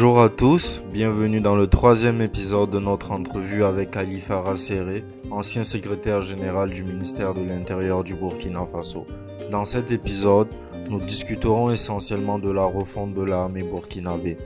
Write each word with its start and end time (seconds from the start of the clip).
Bonjour 0.00 0.20
à 0.20 0.28
tous, 0.28 0.84
bienvenue 0.92 1.40
dans 1.40 1.56
le 1.56 1.66
troisième 1.66 2.22
épisode 2.22 2.70
de 2.70 2.78
notre 2.78 3.10
entrevue 3.10 3.64
avec 3.64 3.90
Khalifa 3.90 4.40
Rasséré, 4.40 5.02
ancien 5.32 5.64
secrétaire 5.64 6.20
général 6.20 6.70
du 6.70 6.84
ministère 6.84 7.34
de 7.34 7.42
l'Intérieur 7.42 8.04
du 8.04 8.14
Burkina 8.14 8.64
Faso. 8.64 9.08
Dans 9.50 9.64
cet 9.64 9.90
épisode, 9.90 10.46
nous 10.88 11.00
discuterons 11.00 11.72
essentiellement 11.72 12.38
de 12.38 12.48
la 12.48 12.62
refonte 12.62 13.12
de 13.12 13.24
l'armée 13.24 13.64
burkinabé. 13.64 14.36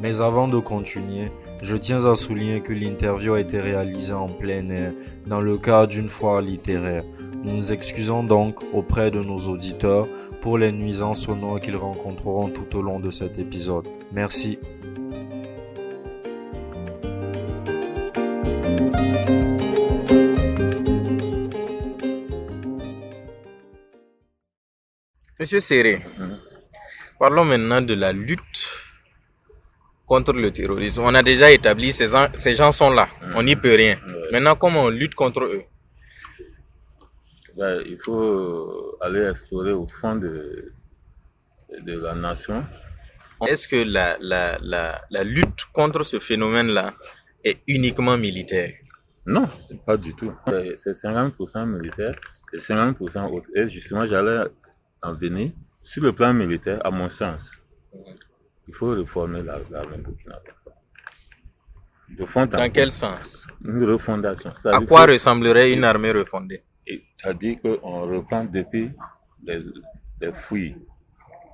Mais 0.00 0.20
avant 0.20 0.46
de 0.46 0.60
continuer, 0.60 1.32
je 1.60 1.76
tiens 1.76 2.04
à 2.06 2.14
souligner 2.14 2.60
que 2.60 2.72
l'interview 2.72 3.34
a 3.34 3.40
été 3.40 3.58
réalisée 3.58 4.12
en 4.12 4.28
plein 4.28 4.70
air, 4.70 4.92
dans 5.26 5.40
le 5.40 5.58
cadre 5.58 5.88
d'une 5.88 6.08
foire 6.08 6.40
littéraire. 6.40 7.02
Nous 7.42 7.56
nous 7.56 7.72
excusons 7.72 8.22
donc 8.22 8.60
auprès 8.72 9.10
de 9.10 9.20
nos 9.20 9.38
auditeurs 9.38 10.06
pour 10.40 10.56
les 10.56 10.70
nuisances 10.70 11.22
sonores 11.22 11.58
qu'ils 11.58 11.74
rencontreront 11.74 12.48
tout 12.48 12.78
au 12.78 12.82
long 12.82 13.00
de 13.00 13.10
cet 13.10 13.40
épisode. 13.40 13.88
Merci. 14.12 14.60
Monsieur 25.38 25.60
Serré, 25.60 26.00
parlons 27.18 27.44
maintenant 27.44 27.80
de 27.82 27.94
la 27.94 28.12
lutte 28.12 28.68
contre 30.06 30.32
le 30.32 30.50
terrorisme. 30.52 31.02
On 31.04 31.14
a 31.14 31.22
déjà 31.22 31.50
établi 31.50 31.92
ces, 31.92 32.08
gens- 32.08 32.28
ces 32.36 32.54
gens 32.54 32.70
sont 32.72 32.90
là, 32.90 33.08
on 33.34 33.42
n'y 33.42 33.56
peut 33.56 33.74
rien. 33.74 33.98
Maintenant, 34.32 34.54
comment 34.54 34.84
on 34.84 34.90
lutte 34.90 35.14
contre 35.14 35.44
eux? 35.44 35.62
Ben, 37.56 37.82
il 37.86 37.98
faut 38.04 38.96
aller 39.00 39.28
explorer 39.28 39.72
au 39.72 39.86
fond 39.86 40.16
de, 40.16 40.72
de 41.80 41.98
la 41.98 42.14
nation. 42.14 42.64
Est-ce 43.48 43.66
que 43.68 43.76
la, 43.76 44.16
la, 44.20 44.58
la, 44.62 45.00
la 45.10 45.24
lutte 45.24 45.64
contre 45.72 46.04
ce 46.04 46.18
phénomène-là 46.18 46.94
est 47.44 47.58
uniquement 47.68 48.16
militaire? 48.16 48.72
Non, 49.26 49.46
pas 49.86 49.96
du 49.96 50.14
tout. 50.14 50.32
C'est- 50.48 50.76
C'est 50.76 50.92
50% 51.08 51.66
militaire 51.66 52.14
et 52.52 52.58
50% 52.58 53.30
autre. 53.32 53.48
Et 53.54 53.68
justement, 53.68 54.06
j'allais 54.06 54.44
en 55.04 55.14
venir 55.14 55.52
sur 55.82 56.02
le 56.02 56.12
plan 56.12 56.32
militaire, 56.32 56.80
à 56.84 56.90
mon 56.90 57.08
sens. 57.10 57.52
Il 58.66 58.74
faut 58.74 58.90
réformer 58.90 59.42
la- 59.42 59.60
l'armée 59.70 59.98
burkinabé. 59.98 60.50
Dans 62.56 62.70
quel 62.72 62.90
sens? 62.90 63.46
Une 63.64 63.84
refondation. 63.84 64.52
À 64.72 64.80
quoi 64.80 65.06
ressemblerait 65.06 65.72
une 65.72 65.84
armée 65.84 66.12
refondée? 66.12 66.62
C'est-à-dire 67.16 67.56
qu'on 67.62 68.00
reprend 68.14 68.44
depuis 68.44 68.90
les, 69.42 69.62
les 70.20 70.32
fouilles, 70.32 70.76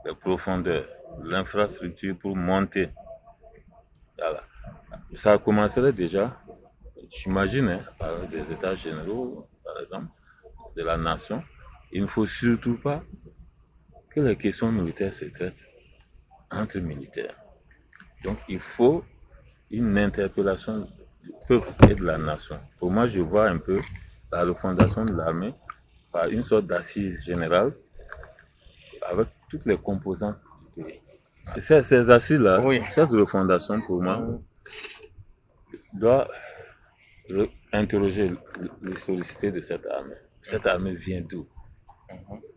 les 0.05 0.15
profondeurs, 0.15 0.87
l'infrastructure 1.23 2.17
pour 2.19 2.37
monter. 2.37 2.91
Voilà. 4.19 4.43
Ça 5.15 5.39
commencerait 5.39 5.93
déjà, 5.93 6.37
j'imagine, 7.11 7.69
hein, 7.69 7.81
par 7.99 8.17
des 8.29 8.53
états 8.53 8.75
généraux, 8.75 9.49
par 9.65 9.81
exemple, 9.83 10.09
de 10.77 10.83
la 10.83 10.97
nation. 10.97 11.39
Il 11.93 12.03
ne 12.03 12.07
faut 12.07 12.27
surtout 12.27 12.77
pas 12.79 13.03
que 14.11 14.21
les 14.21 14.37
questions 14.37 14.71
militaires 14.73 15.13
se 15.13 15.25
traitent 15.27 15.65
entre 16.51 16.79
militaires. 16.81 17.37
Donc 18.25 18.39
il 18.49 18.59
faut 18.59 19.05
une 19.71 19.97
interpellation 19.99 20.89
du 21.23 21.33
peuple 21.47 21.69
et 21.91 21.95
de 21.95 22.05
la 22.05 22.19
nation. 22.19 22.59
Pour 22.79 22.91
moi, 22.91 23.07
je 23.07 23.21
vois 23.21 23.49
un 23.49 23.59
peu 23.59 23.81
la 24.33 24.45
refondation 24.45 25.05
de 25.05 25.15
l'armée 25.15 25.55
par 26.13 26.27
une 26.29 26.43
sorte 26.43 26.67
d'assise 26.67 27.25
générale 27.25 27.73
avec 29.03 29.29
toutes 29.49 29.65
les 29.67 29.77
composantes 29.77 30.39
du 30.77 30.85
pays. 30.85 31.01
Et 31.57 31.61
ces, 31.61 31.83
ces 31.83 32.11
assises-là, 32.11 32.61
Oui. 32.65 32.81
cette 32.91 33.11
refondation, 33.11 33.81
pour 33.81 34.03
moi, 34.03 34.39
doit 35.93 36.29
interroger 37.73 38.33
l'historicité 38.83 39.51
de 39.51 39.61
cette 39.61 39.87
armée. 39.87 40.15
Cette 40.43 40.67
armée 40.67 40.95
vient 40.95 41.23
d'où? 41.23 41.47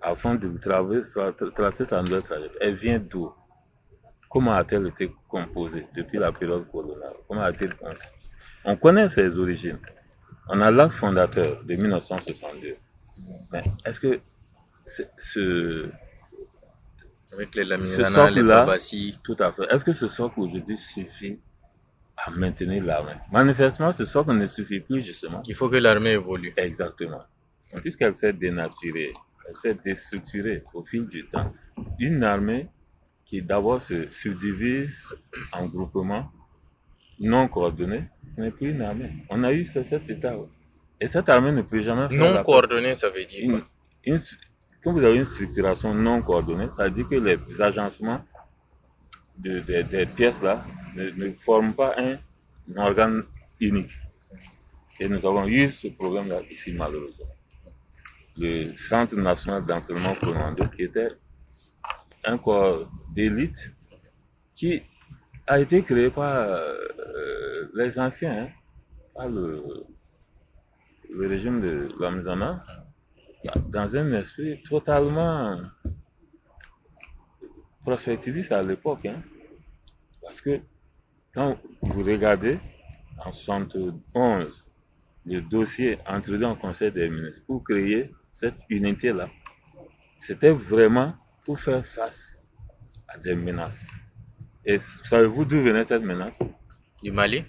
Afin 0.02 0.36
de 0.36 0.58
traverser, 0.58 1.19
tra- 1.19 1.53
tracer 1.53 1.86
sa 1.86 2.02
nouvelle 2.02 2.24
trajectoire, 2.24 2.58
elle 2.62 2.74
vient 2.75 3.00
d'où? 3.00 3.31
Comment 4.30 4.53
a-t-elle 4.56 4.88
été 4.88 5.12
composée 5.28 5.86
depuis 5.96 6.18
la 6.18 6.31
période 6.31 6.69
coloniale? 6.72 7.14
Comment 7.28 7.41
a-t-elle 7.44 7.75
constituée 7.75 8.36
On 8.66 8.75
connaît 8.75 9.08
ses 9.09 9.38
origines. 9.40 9.80
On 10.50 10.59
a 10.62 10.72
l'acte 10.72 10.94
fondateur 10.94 11.63
de 11.63 11.75
1962. 11.75 12.75
Mais 13.52 13.62
est-ce 13.86 14.00
que 14.00 14.19
ce, 14.86 15.03
ce- 15.18 15.90
Avec 17.31 17.56
les 17.56 17.63
Laminana, 17.63 18.30
les 18.30 18.44
Babassi. 18.44 19.19
tout 19.24 19.36
à 19.40 19.52
fait, 19.52 19.63
est-ce 19.72 19.84
que 19.86 19.94
ce 19.94 20.08
socle 20.08 20.40
aujourd'hui 20.40 20.78
suffit 20.78 21.40
à 22.18 22.30
maintenir 22.31 22.84
l'armée? 22.84 23.13
Manifestement, 23.31 23.92
ce 23.92 24.06
socle 24.06 24.34
ne 24.34 24.47
suffit 24.47 24.80
plus 24.81 25.02
justement. 25.02 25.42
Il 25.47 25.56
faut 25.56 25.69
que 25.69 25.78
l'armée 25.78 26.12
évolue. 26.13 26.53
Exactement. 26.58 27.22
Puisqu'elle 27.81 28.13
s'est 28.13 28.34
dénaturée, 28.34 29.13
s'est 29.52 29.76
déstructurée 29.76 30.64
au 30.74 30.84
fil 30.84 31.08
du 31.08 31.26
temps. 31.28 31.54
Une 32.00 32.24
armée 32.24 32.68
qui 33.26 33.42
d'abord 33.42 33.81
se 33.81 34.09
subdivise 34.12 35.04
en 35.52 35.66
groupements 35.66 36.31
non 37.20 37.48
coordonnés, 37.48 38.06
ce 38.24 38.42
n'est 38.42 38.52
plus 38.52 38.72
une 38.72 38.81
armée. 38.81 39.12
On 39.30 39.44
a 39.44 39.52
eu 39.54 39.66
ce- 39.66 39.84
cet 39.84 40.09
état. 40.09 40.36
Et 41.00 41.08
cette 41.08 41.30
armée 41.30 41.52
ne 41.52 41.62
peut 41.62 41.81
jamais 41.81 42.08
faire 42.09 42.20
Non 42.20 42.34
la 42.34 42.44
coordonné, 42.44 42.96
ça 42.96 43.09
veut 43.09 43.26
dire 43.26 43.40
une, 43.44 43.59
quoi 43.59 43.68
une- 44.06 44.20
quand 44.84 44.94
vous 44.94 45.04
avez 45.04 45.18
une 45.18 45.26
structuration 45.26 45.94
non 45.94 46.22
coordonnée, 46.22 46.70
ça 46.70 46.84
veut 46.86 46.92
dire 46.92 47.08
que 47.08 47.16
les 47.16 47.62
agencements 47.62 48.24
de, 49.38 49.60
de- 49.60 49.81
des 49.84 50.06
pièces 50.06 50.42
là 50.42 50.64
ne, 50.96 51.10
ne 51.12 51.31
forment 51.34 51.74
pas 51.74 51.96
un, 51.98 52.18
un 52.75 52.78
organe 52.78 53.24
unique. 53.60 53.92
Et 55.00 55.08
nous 55.08 55.25
avons 55.25 55.48
eu 55.48 55.72
ce 55.72 55.88
problème-là 55.88 56.42
ici, 56.52 56.72
malheureusement. 56.74 57.25
Le 58.38 58.76
Centre 58.78 59.16
national 59.16 59.66
d'entraînement 59.66 60.16
commando, 60.16 60.66
qui 60.76 60.84
était 60.84 61.10
un 62.24 62.38
corps 62.38 62.90
d'élite 63.14 63.72
qui 64.56 64.82
a 65.48 65.60
été 65.60 65.84
créé 65.84 66.10
par 66.10 66.36
euh, 66.36 67.70
les 67.76 68.00
anciens, 68.00 68.44
hein, 68.46 68.50
par 69.14 69.30
le, 69.30 69.64
le 71.10 71.28
régime 71.28 71.62
de 71.62 71.90
Lamizana, 72.00 72.64
dans 73.70 73.96
un 73.98 74.12
esprit 74.14 74.64
totalement 74.64 75.60
prospectiviste 77.82 78.52
à 78.52 78.64
l'époque. 78.64 79.06
hein. 79.06 79.22
Parce 80.22 80.40
que 80.42 80.62
quand 81.34 81.58
vous 81.82 82.04
regardez 82.04 82.58
en 83.24 83.32
71 83.32 84.66
le 85.26 85.42
dossier 85.42 85.98
introduit 86.08 86.46
en 86.46 86.56
Conseil 86.56 86.92
des 86.92 87.10
ministres 87.10 87.44
pour 87.46 87.64
créer 87.64 88.12
cette 88.34 88.56
unité-là, 88.70 89.30
c'était 90.18 90.50
vraiment 90.52 91.16
pour 91.46 91.60
faire 91.60 91.84
face 91.86 92.38
à 93.08 93.18
des 93.18 93.36
menaces. 93.36 93.88
Et 94.66 94.80
savez-vous 94.80 95.46
d'où 95.46 95.62
venait 95.62 95.84
cette 95.84 96.04
menace? 96.04 96.42
Du 97.02 97.12
Mali? 97.12 97.44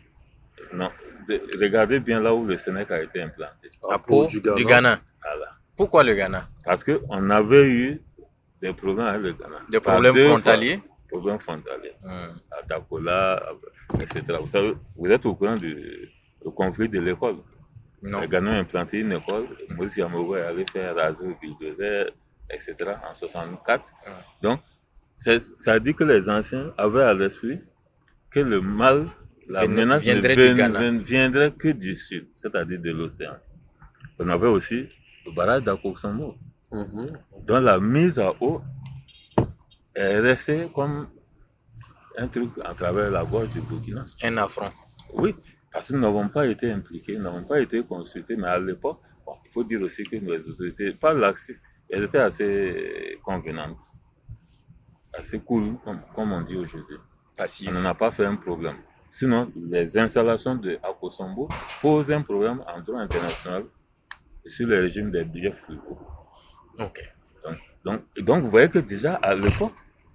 Non. 0.72 0.90
De- 1.28 1.40
regardez 1.60 2.00
bien 2.00 2.20
là 2.20 2.34
où 2.34 2.44
le 2.44 2.56
Sénèque 2.58 2.90
a 2.90 3.00
été 3.02 3.22
implanté. 3.22 3.70
À 3.90 3.98
Pau, 3.98 4.26
du 4.26 4.40
Ghana. 4.40 5.00
Voilà. 5.22 5.52
Pourquoi 5.76 6.04
le 6.04 6.14
Ghana? 6.14 6.48
Parce 6.64 6.84
qu'on 6.84 7.30
avait 7.30 7.66
eu 7.68 8.02
des 8.60 8.72
problèmes 8.72 9.06
avec 9.06 9.22
le 9.22 9.32
Ghana. 9.32 9.60
Des 9.70 9.80
problèmes 9.80 10.14
deux 10.14 10.28
fois. 10.28 10.38
frontaliers? 10.38 10.82
Problèmes 11.08 11.38
frontaliers. 11.38 11.94
À 12.04 12.62
Dakola, 12.68 13.42
etc. 14.00 14.22
Vous 14.40 14.46
savez, 14.48 14.74
vous 14.96 15.10
êtes 15.10 15.24
au 15.24 15.34
courant 15.34 15.56
du, 15.56 15.74
du 16.44 16.50
conflit 16.50 16.88
de 16.88 17.00
l'école? 17.00 17.36
Non. 18.10 18.20
Les 18.20 18.28
Ghanais 18.28 18.50
ont 18.50 18.60
implanté 18.60 19.00
une 19.00 19.12
école. 19.12 19.46
Moïse 19.70 19.96
Yamogo 19.96 20.36
est 20.36 20.42
allé 20.42 20.64
faire 20.66 20.94
raser 20.94 21.26
le 21.26 21.34
bulldozer, 21.40 22.10
etc. 22.50 22.74
en 23.08 23.14
64. 23.14 23.90
Ah. 24.06 24.10
Donc, 24.42 24.60
ça 25.16 25.80
dit 25.80 25.94
que 25.94 26.04
les 26.04 26.28
anciens 26.28 26.72
avaient 26.76 27.02
à 27.04 27.14
l'esprit 27.14 27.60
que 28.30 28.40
le 28.40 28.60
mal, 28.60 29.08
la 29.48 29.66
menace 29.66 30.04
ne 30.06 30.12
viendrait 30.12 30.54
Ghana. 30.54 30.80
vien- 30.80 30.98
viendrait 30.98 31.52
que 31.52 31.68
du 31.68 31.94
sud, 31.94 32.26
c'est-à-dire 32.36 32.80
de 32.80 32.90
l'océan. 32.90 33.36
On 34.18 34.28
avait 34.28 34.48
aussi 34.48 34.86
le 35.24 35.32
barrage 35.32 35.62
d'Akoksambo, 35.62 36.36
dont 37.46 37.60
la 37.60 37.80
mise 37.80 38.18
à 38.18 38.32
eau 38.40 38.60
est 39.94 40.18
restée 40.20 40.68
comme 40.74 41.08
un 42.18 42.28
truc 42.28 42.50
à 42.64 42.74
travers 42.74 43.10
la 43.10 43.24
gorge 43.24 43.48
du 43.50 43.60
Burkina. 43.60 44.04
Un 44.22 44.36
affront. 44.36 44.68
Oui, 45.12 45.34
parce 45.74 45.88
que 45.88 45.94
nous 45.94 46.00
n'avons 46.00 46.28
pas 46.28 46.46
été 46.46 46.70
impliqués, 46.70 47.16
nous 47.16 47.24
n'avons 47.24 47.42
pas 47.42 47.60
été 47.60 47.82
consultés, 47.82 48.36
mais 48.36 48.46
à 48.46 48.60
l'époque, 48.60 49.00
bon, 49.26 49.32
il 49.44 49.50
faut 49.50 49.64
dire 49.64 49.82
aussi 49.82 50.04
que 50.04 50.14
les 50.14 50.48
autorités, 50.48 50.92
pas 50.92 51.12
laxistes, 51.12 51.64
elles 51.90 52.04
étaient 52.04 52.18
assez 52.18 53.18
convenantes, 53.24 53.82
assez 55.12 55.40
cool, 55.40 55.76
comme, 55.84 56.00
comme 56.14 56.32
on 56.32 56.42
dit 56.42 56.56
aujourd'hui. 56.56 56.96
On 57.66 57.72
n'en 57.72 57.84
a 57.86 57.94
pas 57.94 58.12
fait 58.12 58.24
un 58.24 58.36
problème. 58.36 58.76
Sinon, 59.10 59.50
les 59.56 59.98
installations 59.98 60.54
de 60.54 60.78
Akosombo 60.80 61.48
posent 61.80 62.12
un 62.12 62.22
problème 62.22 62.62
en 62.68 62.80
droit 62.80 63.00
international 63.00 63.64
sur 64.46 64.68
le 64.68 64.78
régime 64.78 65.10
des 65.10 65.24
billets 65.24 65.50
frugaux. 65.50 65.98
Ok. 66.78 67.00
Donc, 67.44 67.58
donc, 67.84 68.00
donc, 68.18 68.44
vous 68.44 68.50
voyez 68.50 68.68
que 68.68 68.78
déjà 68.78 69.14
à 69.14 69.34
l'époque, 69.34 69.74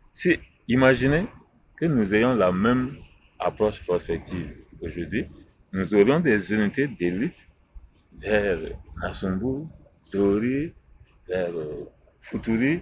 si 0.09 0.39
imaginez 0.69 1.27
que 1.75 1.85
nous 1.85 2.13
ayons 2.13 2.33
la 2.33 2.53
même 2.53 2.95
approche 3.37 3.83
prospective 3.85 4.55
aujourd'hui, 4.81 5.27
nous 5.71 5.95
aurions 5.95 6.19
des 6.19 6.53
unités 6.53 6.87
d'élite 6.87 7.47
vers 8.13 8.59
Nassumbu, 9.01 9.67
Dori, 10.13 10.73
vers 11.27 11.55
euh, 11.55 11.89
Futuri, 12.19 12.81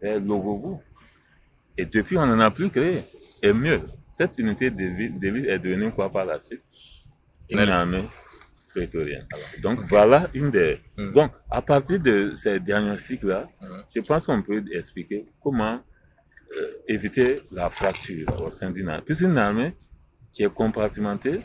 vers 0.00 0.20
Logogo. 0.20 0.80
Et 1.76 1.86
depuis, 1.86 2.16
on 2.16 2.26
n'en 2.26 2.40
a 2.40 2.50
plus 2.50 2.70
créé. 2.70 3.04
Et 3.42 3.52
mieux, 3.52 3.82
cette 4.10 4.38
unité 4.38 4.70
d'élite 4.70 5.46
est 5.46 5.58
devenue 5.58 5.90
quoi 5.92 6.10
par 6.10 6.24
la 6.24 6.40
suite? 6.40 6.62
Une 7.50 7.58
armée 7.60 8.04
prétorienne. 8.68 9.26
donc 9.62 9.78
voilà 9.88 10.28
une 10.34 10.50
des... 10.50 10.80
Mm. 10.98 11.12
Donc, 11.12 11.32
à 11.50 11.62
partir 11.62 11.98
de 11.98 12.32
ces 12.34 12.60
diagnostics-là, 12.60 13.48
mm. 13.60 13.66
je 13.94 14.00
pense 14.00 14.26
qu'on 14.26 14.42
peut 14.42 14.62
expliquer 14.72 15.26
comment 15.42 15.80
euh, 16.56 16.72
éviter 16.86 17.36
la 17.50 17.70
fracture 17.70 18.26
au 18.42 18.50
sein 18.50 18.70
d'une 18.70 18.88
armée. 18.88 19.02
Puisqu'une 19.04 19.38
armée 19.38 19.74
qui 20.30 20.42
est 20.42 20.52
compartimentée 20.52 21.40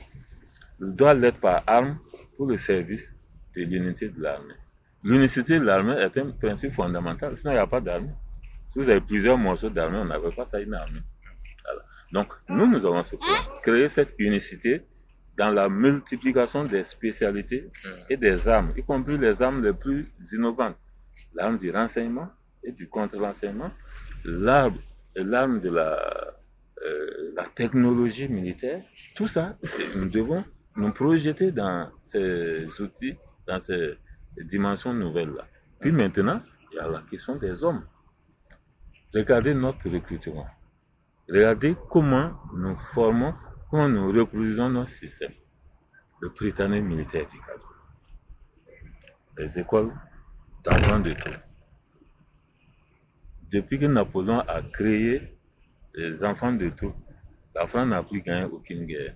doit 0.82 1.14
l'être 1.14 1.40
par 1.40 1.64
arme 1.68 2.00
pour 2.36 2.48
le 2.48 2.58
service 2.58 3.14
de 3.56 3.62
l'unité 3.64 4.10
de 4.10 4.22
l'armée. 4.22 4.56
L'unicité 5.04 5.60
de 5.60 5.66
l'armée 5.66 5.94
est 5.94 6.18
un 6.18 6.32
principe 6.32 6.72
fondamental, 6.72 7.36
sinon 7.38 7.52
il 7.52 7.56
n'y 7.56 7.60
a 7.60 7.68
pas 7.68 7.82
d'armée. 7.82 8.14
Si 8.70 8.80
vous 8.80 8.90
avez 8.90 9.02
plusieurs 9.02 9.38
morceaux 9.38 9.70
d'armée, 9.70 9.98
on 9.98 10.06
n'avait 10.06 10.32
pas 10.32 10.46
ça 10.46 10.60
une 10.60 10.74
armée. 10.74 11.02
Donc, 12.12 12.34
nous, 12.50 12.68
nous 12.68 12.86
avons 12.86 13.04
ce. 13.04 13.16
Créer 13.64 13.90
cette 13.90 14.16
unicité 14.20 14.82
dans 15.38 15.50
la 15.50 15.70
multiplication 15.70 16.66
des 16.66 16.84
spécialités 16.84 17.70
et 18.10 18.18
des 18.18 18.48
armes, 18.48 18.74
y 18.76 18.84
compris 18.84 19.18
les 19.18 19.42
armes 19.42 19.64
les 19.64 19.74
plus 19.74 20.12
innovantes. 20.34 20.78
L'arme 21.34 21.58
du 21.58 21.72
renseignement 21.72 22.30
et 22.64 22.72
du 22.72 22.88
contre-renseignement, 22.88 23.72
l'arme 24.26 24.80
de 25.16 25.70
la, 25.70 26.36
euh, 26.86 27.34
la 27.36 27.46
technologie 27.56 28.28
militaire. 28.28 28.82
Tout 29.16 29.28
ça, 29.28 29.58
nous 29.96 30.10
devons 30.10 30.44
nous 30.76 30.92
projeter 30.92 31.52
dans 31.52 31.92
ces 32.02 32.66
outils, 32.82 33.18
dans 33.48 33.60
ces 33.60 33.98
dimensions 34.38 34.94
nouvelles-là. 34.94 35.48
Puis 35.80 35.92
maintenant, 35.92 36.42
il 36.72 36.76
y 36.76 36.80
a 36.80 36.88
la 36.88 37.02
question 37.02 37.36
des 37.36 37.64
hommes. 37.64 37.86
Regardez 39.14 39.54
notre 39.54 39.90
recrutement. 39.90 40.48
Regardez 41.30 41.76
comment 41.90 42.34
nous 42.54 42.78
formons, 42.78 43.34
comment 43.70 43.90
nous 43.90 44.12
reproduisons 44.12 44.70
notre 44.70 44.90
système. 44.90 45.34
Le 46.22 46.30
Britannique 46.30 46.84
militaire 46.84 47.28
du 47.28 47.40
cadre. 47.40 47.76
Les 49.38 49.60
écoles 49.60 49.92
d'enfants 50.64 51.00
de 51.00 51.14
tout. 51.14 51.32
Depuis 53.50 53.80
que 53.80 53.86
Napoléon 53.86 54.40
a 54.42 54.62
créé 54.62 55.38
les 55.94 56.24
enfants 56.24 56.54
de 56.54 56.70
tout, 56.70 56.94
la 57.54 57.68
France 57.68 57.88
n'a 57.88 58.02
plus 58.04 58.22
gagné 58.22 58.46
aucune 58.46 58.86
guerre. 58.86 59.16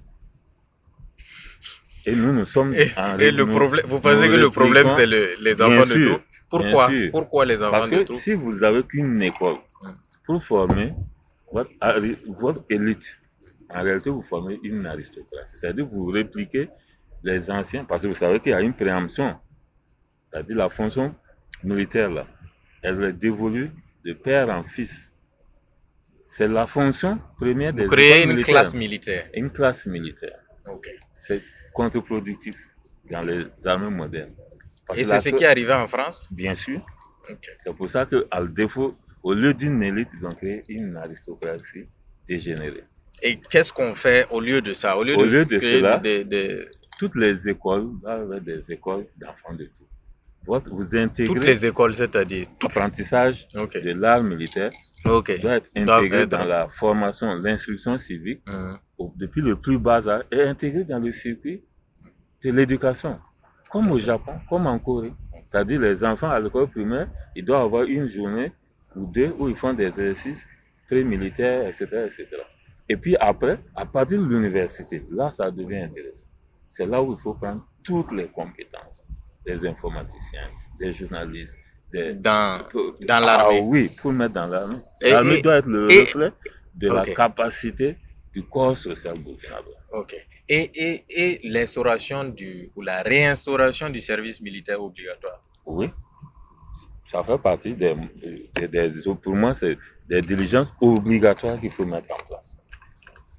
Et 2.06 2.16
nous, 2.16 2.34
nous 2.34 2.46
sommes 2.46 2.74
et, 2.76 2.92
en 2.98 3.18
et 3.18 3.32
le 3.32 3.48
problème, 3.48 3.86
Vous 3.88 4.00
pensez 4.00 4.28
que 4.28 4.36
le 4.36 4.50
problème, 4.52 4.92
c'est 4.92 5.08
les 5.08 5.62
enfants 5.62 5.86
de 5.86 6.04
tout? 6.04 6.20
Pourquoi? 6.50 6.90
Pourquoi 7.12 7.46
les 7.46 7.64
enfants 7.64 7.88
de 7.88 8.04
tout? 8.04 8.06
Parce 8.06 8.10
que 8.10 8.24
si 8.24 8.34
vous 8.34 8.64
avez 8.64 8.84
qu'une 8.84 9.22
école 9.22 9.58
pour 10.24 10.44
former 10.44 10.94
votre, 11.52 11.72
votre 12.28 12.64
élite, 12.70 13.18
en 13.70 13.82
réalité, 13.82 14.10
vous 14.12 14.22
formez 14.22 14.60
une 14.64 14.86
aristocratie. 14.86 15.58
C'est-à-dire 15.58 15.86
vous 15.86 16.06
répliquez 16.06 16.70
les 17.24 17.50
anciens, 17.50 17.84
parce 17.86 18.04
que 18.04 18.08
vous 18.08 18.16
savez 18.16 18.40
qu'il 18.40 18.52
y 18.52 18.56
a 18.56 18.62
une 18.62 18.74
préemption. 18.74 19.36
C'est-à-dire 20.26 20.58
la 20.58 20.70
fonction 20.70 21.16
militaire, 21.64 22.12
là, 22.12 22.28
elle 22.84 23.04
est 23.04 23.14
dévolue 23.14 23.72
de 24.06 24.14
père 24.14 24.50
en 24.50 24.64
fils. 24.64 25.10
C'est 26.24 26.48
la 26.48 26.68
fonction 26.68 27.18
première 27.38 27.74
des 27.74 27.86
Vous 27.86 27.92
créez 27.92 28.24
une 28.24 28.44
classe 28.44 28.76
militaire. 28.76 29.28
Une 29.34 29.50
classe 29.50 29.88
militaire. 29.88 30.40
C'est 31.14 31.42
contre-productif 31.74 32.58
dans 33.10 33.22
les 33.22 33.46
armées 33.66 33.90
modernes. 33.90 34.34
Et 34.96 35.04
c'est 35.04 35.20
ce 35.20 35.30
qui 35.30 35.44
est 35.44 35.48
arrivé 35.48 35.74
en 35.74 35.88
France? 35.88 36.28
Bien 36.32 36.56
sûr. 36.56 36.86
C'est 37.64 37.74
pour 37.74 37.90
ça 37.90 38.06
qu'à 38.06 38.46
défaut, 38.46 38.96
au 39.24 39.34
lieu 39.34 39.54
d'une 39.54 39.82
élite, 39.82 40.10
ils 40.20 40.26
ont 40.26 40.30
créé 40.30 40.62
une 40.68 40.96
aristocratie 40.96 41.88
dégénérée. 42.28 42.84
Et 43.22 43.40
qu'est-ce 43.40 43.74
qu'on 43.74 43.96
fait 43.96 44.28
au 44.30 44.40
lieu 44.40 44.62
de 44.62 44.74
ça? 44.74 44.98
Au 44.98 45.04
lieu, 45.04 45.16
de, 45.16 45.60
cela, 45.60 46.02
toutes 47.00 47.16
les 47.16 47.50
écoles, 47.50 47.90
des 48.42 48.72
écoles 48.72 49.08
d'enfants 49.18 49.54
de 49.54 49.66
tout. 49.66 49.86
Vous 50.46 50.96
intégrez 50.96 51.34
toutes 51.34 51.46
les 51.46 51.66
écoles, 51.66 51.96
c'est-à-dire 51.96 52.48
l'apprentissage 52.62 53.48
de 53.48 53.92
l'art 53.92 54.22
militaire 54.22 54.70
doit 55.04 55.24
être 55.28 55.70
intégré 55.76 56.28
dans 56.28 56.44
la 56.44 56.68
formation, 56.68 57.34
l'instruction 57.36 57.98
civique, 57.98 58.42
depuis 59.16 59.42
le 59.42 59.56
plus 59.56 59.78
bas 59.78 60.08
âge, 60.08 60.24
et 60.32 60.42
intégré 60.42 60.84
dans 60.84 61.00
le 61.00 61.12
circuit 61.12 61.64
de 62.44 62.52
l'éducation, 62.52 63.20
comme 63.70 63.92
au 63.92 63.98
Japon, 63.98 64.34
comme 64.50 64.68
en 64.68 64.80
Corée. 64.80 65.14
C'est-à-dire 65.48 65.80
les 65.80 66.04
enfants 66.04 66.30
à 66.30 66.40
l'école 66.40 66.68
primaire, 66.68 67.10
ils 67.36 67.44
doivent 67.44 67.64
avoir 67.64 67.84
une 67.84 68.08
journée 68.08 68.52
ou 68.96 69.06
deux 69.06 69.34
où 69.38 69.50
ils 69.50 69.56
font 69.56 69.74
des 69.74 69.86
exercices 69.86 70.46
pré-militaires, 70.88 71.68
etc., 71.68 71.86
etc. 72.06 72.28
Et 72.88 72.98
puis 72.98 73.16
après, 73.18 73.60
à 73.76 73.86
partir 73.86 74.22
de 74.22 74.28
l'université, 74.28 75.06
là, 75.12 75.32
ça 75.32 75.50
devient 75.52 75.84
intéressant. 75.84 76.26
C'est 76.68 76.86
là 76.86 77.02
où 77.02 77.14
il 77.14 77.20
faut 77.20 77.34
prendre 77.34 77.66
toutes 77.84 78.12
les 78.12 78.28
compétences 78.28 79.04
des 79.46 79.66
informaticiens, 79.68 80.50
des 80.80 80.92
journalistes, 80.94 81.58
dans, 81.94 82.62
dans 83.08 83.20
l'armée. 83.20 83.60
Ah 83.60 83.64
oui, 83.64 83.90
pour 84.02 84.12
mettre 84.12 84.34
dans 84.34 84.48
l'armée. 84.48 84.78
L'armée 85.02 85.42
doit 85.42 85.58
être 85.58 85.68
le 85.68 85.86
reflet 85.86 86.32
de 86.74 86.90
la 86.90 87.06
capacité 87.06 87.98
du 88.36 88.44
corps 88.44 88.76
social 88.76 89.18
burkinabé. 89.18 89.72
Ok. 89.92 90.14
Et, 90.48 90.72
et, 90.76 91.06
et 91.10 91.40
l'instauration 91.44 92.24
du, 92.26 92.70
ou 92.76 92.82
la 92.82 93.02
réinstauration 93.02 93.90
du 93.90 94.02
service 94.02 94.42
militaire 94.42 94.82
obligatoire. 94.82 95.40
Oui. 95.66 95.90
Ça 97.08 97.24
fait 97.24 97.38
partie 97.38 97.74
des, 97.74 97.96
des, 98.68 98.92
pour 99.22 99.36
moi, 99.36 99.54
c'est 99.54 99.78
des 100.10 100.22
diligences 100.22 100.74
obligatoires 100.82 101.60
qu'il 101.60 101.72
faut 101.72 101.86
mettre 101.86 102.14
en 102.14 102.28
place. 102.28 102.58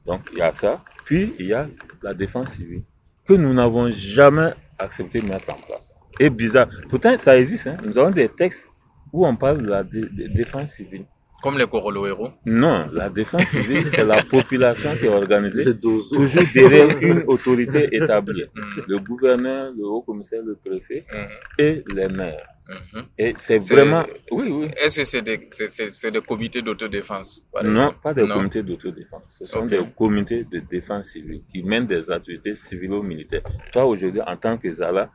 Donc, 0.04 0.22
il 0.32 0.38
y 0.38 0.42
a 0.42 0.52
ça. 0.52 0.82
Puis, 1.04 1.34
il 1.38 1.46
y 1.46 1.52
a 1.52 1.68
la 2.02 2.14
défense 2.14 2.52
civile 2.54 2.82
que 3.24 3.34
nous 3.34 3.52
n'avons 3.52 3.90
jamais 3.90 4.52
accepté 4.78 5.20
de 5.20 5.26
mettre 5.26 5.52
en 5.52 5.58
place 5.58 5.96
est 6.18 6.30
bizarre. 6.30 6.68
Pourtant, 6.88 7.16
ça 7.16 7.38
existe. 7.38 7.66
Hein. 7.66 7.78
Nous 7.84 7.98
avons 7.98 8.10
des 8.10 8.28
textes 8.28 8.68
où 9.12 9.26
on 9.26 9.36
parle 9.36 9.62
de 9.62 9.68
la 9.68 9.84
défense 9.84 10.72
civile. 10.72 11.06
Comme 11.42 11.58
les 11.58 11.64
héros 11.64 12.30
Non, 12.44 12.88
la 12.92 13.08
défense 13.08 13.44
civile, 13.46 13.86
c'est 13.86 14.04
la 14.04 14.22
population 14.22 14.90
qui 14.96 15.06
est 15.06 15.08
organisée 15.08 15.78
toujours 15.78 16.28
derrière 16.54 16.88
une 17.00 17.24
autorité 17.26 17.88
établie. 17.94 18.44
Mm. 18.56 18.80
Le 18.88 18.98
gouverneur, 18.98 19.72
le 19.76 19.84
haut 19.84 20.02
commissaire, 20.02 20.42
le 20.42 20.56
préfet 20.56 21.04
mm. 21.12 21.16
et 21.58 21.84
les 21.94 22.08
maires. 22.08 22.46
Mm-hmm. 22.68 23.04
Et 23.18 23.34
c'est 23.36 23.58
vraiment... 23.58 24.04
Oui, 24.30 24.48
oui. 24.50 24.68
Est-ce 24.76 24.96
que 24.96 25.04
c'est 25.04 25.22
des, 25.22 25.38
des, 25.38 26.20
comités 26.22 26.62
d'autodéfense 26.62 27.42
Non, 27.62 27.94
pas 28.02 28.14
des 28.14 28.26
comités 28.26 28.62
d'autodéfense. 28.62 29.22
Ce 29.28 29.44
sont 29.44 29.66
des 29.66 29.80
comités 29.96 30.44
de 30.44 30.60
défense 30.60 31.08
civile 31.08 31.42
qui 31.52 31.62
mènent 31.62 31.86
des 31.86 32.10
activités 32.10 32.54
civilo-militaires. 32.54 33.42
Toi, 33.72 33.84
aujourd'hui, 33.84 34.22
en 34.26 34.36
tant 34.36 34.56
que 34.56 34.70
Zala, 34.72 35.10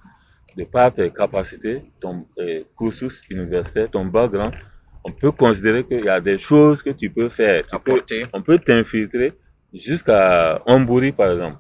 de 0.56 0.64
par 0.66 0.92
tes 0.92 1.10
capacités, 1.12 1.84
ton 2.00 2.26
euh, 2.40 2.64
cursus 2.78 3.22
universitaire, 3.30 3.90
ton 3.90 4.06
background, 4.06 4.54
on 5.04 5.12
peut 5.12 5.32
considérer 5.32 5.84
qu'il 5.84 6.04
y 6.06 6.10
a 6.10 6.20
des 6.20 6.38
choses 6.38 6.82
que 6.82 6.92
tu 6.92 7.10
peux 7.10 7.30
faire. 7.30 7.64
on 8.34 8.42
peut 8.42 8.60
t'infiltrer 8.60 9.34
jusqu'à 9.74 10.62
Ombouri, 10.66 11.12
par 11.12 11.32
exemple, 11.32 11.58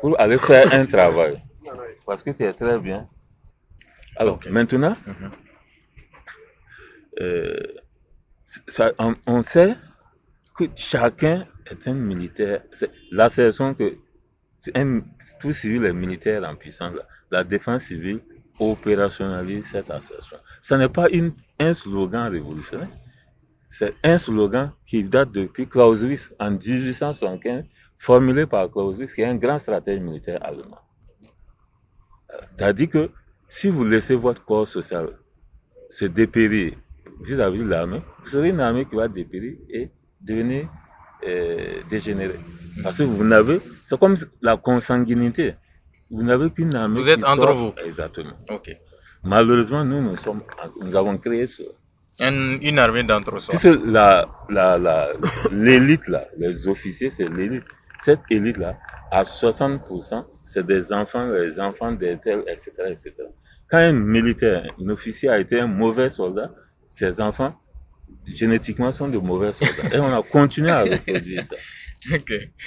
pour 0.00 0.18
aller 0.20 0.38
faire 0.38 0.72
un 0.72 0.86
travail. 0.86 1.42
Parce 2.04 2.22
que 2.22 2.30
tu 2.30 2.44
es 2.44 2.52
très 2.52 2.78
bien. 2.78 3.08
Alors, 4.16 4.40
maintenant, 4.50 4.94
mhm. 5.06 5.30
euh, 7.20 7.60
ça, 8.44 8.92
on, 8.98 9.42
sait 9.42 9.74
que 10.56 10.64
chacun 10.76 11.46
est 11.70 11.88
un 11.88 11.94
militaire. 11.94 12.62
L'assertion 13.10 13.74
que 13.74 13.98
tout 15.40 15.52
civil 15.52 15.84
est 15.84 15.92
militaire 15.92 16.44
en 16.44 16.56
puissance, 16.56 16.92
la 17.30 17.44
défense 17.44 17.84
civile 17.84 18.20
opérationnalise 18.58 19.66
cette 19.66 19.90
assertion. 19.90 20.38
Ce 20.60 20.74
n'est 20.74 20.88
pas 20.88 21.08
une, 21.10 21.32
un 21.58 21.74
slogan 21.74 22.30
révolutionnaire, 22.30 22.88
c'est 23.68 23.94
un 24.04 24.18
slogan 24.18 24.72
qui 24.86 25.04
date 25.04 25.32
depuis 25.32 25.66
Clausewitz 25.66 26.32
en 26.38 26.50
1875, 26.52 27.64
formulé 27.96 28.46
par 28.46 28.70
Clausewitz, 28.70 29.14
qui 29.14 29.22
est 29.22 29.26
un 29.26 29.36
grand 29.36 29.58
stratège 29.58 30.00
militaire 30.00 30.38
allemand. 30.44 30.78
C'est-à-dire 32.56 32.88
que 32.88 33.10
si 33.48 33.68
vous 33.68 33.84
laissez 33.84 34.14
votre 34.14 34.44
corps 34.44 34.66
social 34.66 35.08
se 35.90 36.04
dépérir 36.04 36.74
vis-à-vis 37.20 37.60
de 37.60 37.68
l'armée, 37.68 38.02
vous 38.22 38.28
serez 38.28 38.50
une 38.50 38.60
armée 38.60 38.84
qui 38.84 38.96
va 38.96 39.08
dépérir 39.08 39.56
et 39.70 39.90
devenir 40.20 40.68
euh, 41.26 41.82
dégénérée. 41.88 42.40
Parce 42.82 42.98
que 42.98 43.04
vous 43.04 43.24
n'avez, 43.24 43.60
c'est 43.84 43.98
comme 43.98 44.16
la 44.42 44.56
consanguinité. 44.56 45.54
Vous 46.10 46.22
n'avez 46.22 46.50
qu'une 46.50 46.74
armée. 46.74 46.94
Vous 46.96 47.08
êtes 47.08 47.24
entre 47.24 47.52
vous. 47.52 47.72
Exactement. 47.84 48.34
Ok. 48.50 48.76
Malheureusement, 49.26 49.84
nous, 49.84 50.00
nous, 50.00 50.16
sommes, 50.16 50.42
nous 50.80 50.94
avons 50.94 51.18
créé 51.18 51.46
ça. 51.46 51.64
Une, 52.20 52.78
armée 52.78 53.02
d'entre 53.02 53.38
soi. 53.40 53.52
Puisque 53.52 53.84
la, 53.84 54.26
la, 54.48 54.78
la, 54.78 55.12
l'élite, 55.50 56.06
là, 56.08 56.26
les 56.38 56.66
officiers, 56.68 57.10
c'est 57.10 57.28
l'élite. 57.28 57.64
cette 57.98 58.20
élite-là, 58.30 58.78
à 59.10 59.24
60%, 59.24 60.24
c'est 60.44 60.64
des 60.64 60.92
enfants, 60.92 61.26
les 61.30 61.58
enfants 61.60 61.92
des 61.92 62.16
tels, 62.18 62.44
etc., 62.46 62.70
etc. 62.88 63.12
Quand 63.68 63.78
un 63.78 63.92
militaire, 63.92 64.72
un 64.80 64.88
officier 64.90 65.28
a 65.28 65.38
été 65.38 65.60
un 65.60 65.66
mauvais 65.66 66.08
soldat, 66.08 66.50
ses 66.88 67.20
enfants, 67.20 67.54
génétiquement, 68.26 68.92
sont 68.92 69.08
de 69.08 69.18
mauvais 69.18 69.52
soldats. 69.52 69.94
Et 69.94 69.98
on 69.98 70.16
a 70.16 70.22
continué 70.22 70.70
à 70.70 70.84
reproduire 70.84 71.42
ça. 71.44 71.56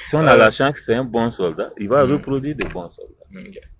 Si 0.09 0.15
on 0.15 0.27
a 0.27 0.35
la 0.35 0.49
chance 0.49 0.73
que 0.73 0.81
c'est 0.81 0.95
un 0.95 1.05
bon 1.05 1.31
soldat, 1.31 1.71
il 1.77 1.87
va 1.87 2.03
reproduire 2.03 2.55
des 2.55 2.65
bons 2.65 2.89
soldats. 2.89 3.13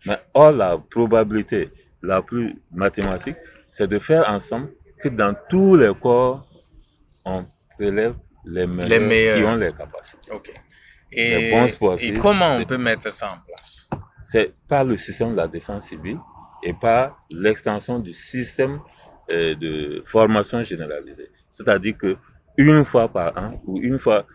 Mais 0.05 0.17
or, 0.33 0.53
la 0.53 0.77
probabilité 0.77 1.69
la 2.01 2.21
plus 2.21 2.55
mathématique, 2.71 3.37
c'est 3.69 3.87
de 3.87 3.99
faire 3.99 4.27
ensemble 4.29 4.71
que 4.99 5.09
dans 5.09 5.35
tous 5.49 5.75
les 5.75 5.93
corps, 5.99 6.47
on 7.25 7.45
prélève 7.75 8.15
les 8.45 8.67
meilleurs, 8.67 9.37
qui 9.37 9.43
ont 9.43 9.55
les 9.55 9.73
capacités. 9.73 10.31
Et, 11.11 11.51
et 11.99 12.13
comment 12.13 12.57
on 12.57 12.65
peut 12.65 12.77
mettre 12.77 13.11
ça 13.11 13.27
en 13.27 13.39
place? 13.45 13.89
C'est 14.23 14.53
par 14.67 14.83
le 14.83 14.95
système 14.97 15.31
de 15.31 15.37
la 15.37 15.47
défense 15.47 15.87
civile 15.87 16.19
et 16.63 16.73
par 16.73 17.25
l'extension 17.31 17.99
du 17.99 18.13
système 18.13 18.79
euh, 19.31 19.55
de 19.55 20.03
formation 20.05 20.61
généralisée. 20.61 21.31
C'est-à-dire 21.49 21.97
que 21.97 22.17
une 22.57 22.83
fois 22.85 23.07
par 23.07 23.37
an 23.37 23.61
ou 23.65 23.79
une 23.79 23.97
fois 23.97 24.25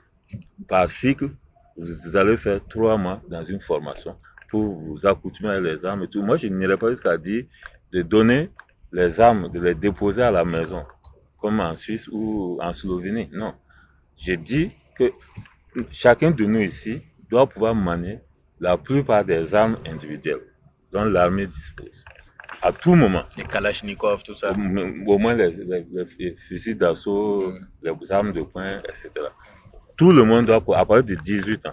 par 0.66 0.90
cycle, 0.90 1.30
vous 1.76 2.16
allez 2.16 2.36
faire 2.36 2.60
trois 2.68 2.96
mois 2.96 3.20
dans 3.28 3.44
une 3.44 3.60
formation 3.60 4.16
pour 4.54 4.76
vous 4.76 5.04
accoutumer 5.04 5.48
à 5.48 5.60
les 5.60 5.84
armes 5.84 6.04
et 6.04 6.08
tout. 6.08 6.22
Moi, 6.22 6.36
je 6.36 6.46
n'irai 6.46 6.76
pas 6.76 6.88
jusqu'à 6.90 7.18
dire 7.18 7.44
de 7.92 8.02
donner 8.02 8.50
les 8.92 9.20
armes, 9.20 9.50
de 9.50 9.58
les 9.58 9.74
déposer 9.74 10.22
à 10.22 10.30
la 10.30 10.44
maison, 10.44 10.84
comme 11.40 11.58
en 11.58 11.74
Suisse 11.74 12.06
ou 12.12 12.56
en 12.62 12.72
Slovénie. 12.72 13.28
Non. 13.32 13.54
Je 14.16 14.34
dis 14.34 14.70
que 14.96 15.10
chacun 15.90 16.30
de 16.30 16.44
nous 16.44 16.60
ici 16.60 17.02
doit 17.28 17.48
pouvoir 17.48 17.74
manier 17.74 18.20
la 18.60 18.76
plupart 18.76 19.24
des 19.24 19.56
armes 19.56 19.76
individuelles 19.88 20.46
dont 20.92 21.02
l'armée 21.04 21.48
dispose. 21.48 22.04
À 22.62 22.70
tout 22.70 22.94
moment. 22.94 23.24
Les 23.36 23.42
Kalachnikov, 23.42 24.22
tout 24.22 24.36
ça. 24.36 24.52
Au, 24.52 25.18
moins 25.18 25.34
les, 25.34 25.50
fusils 26.36 26.76
d'assaut, 26.76 27.50
mm. 27.50 27.66
les 27.82 28.12
armes 28.12 28.32
de 28.32 28.42
poing, 28.42 28.78
etc. 28.88 29.10
Tout 29.96 30.12
le 30.12 30.22
monde 30.22 30.46
doit, 30.46 30.62
à 30.78 30.86
partir 30.86 31.02
de 31.02 31.14
18 31.16 31.66
ans. 31.66 31.70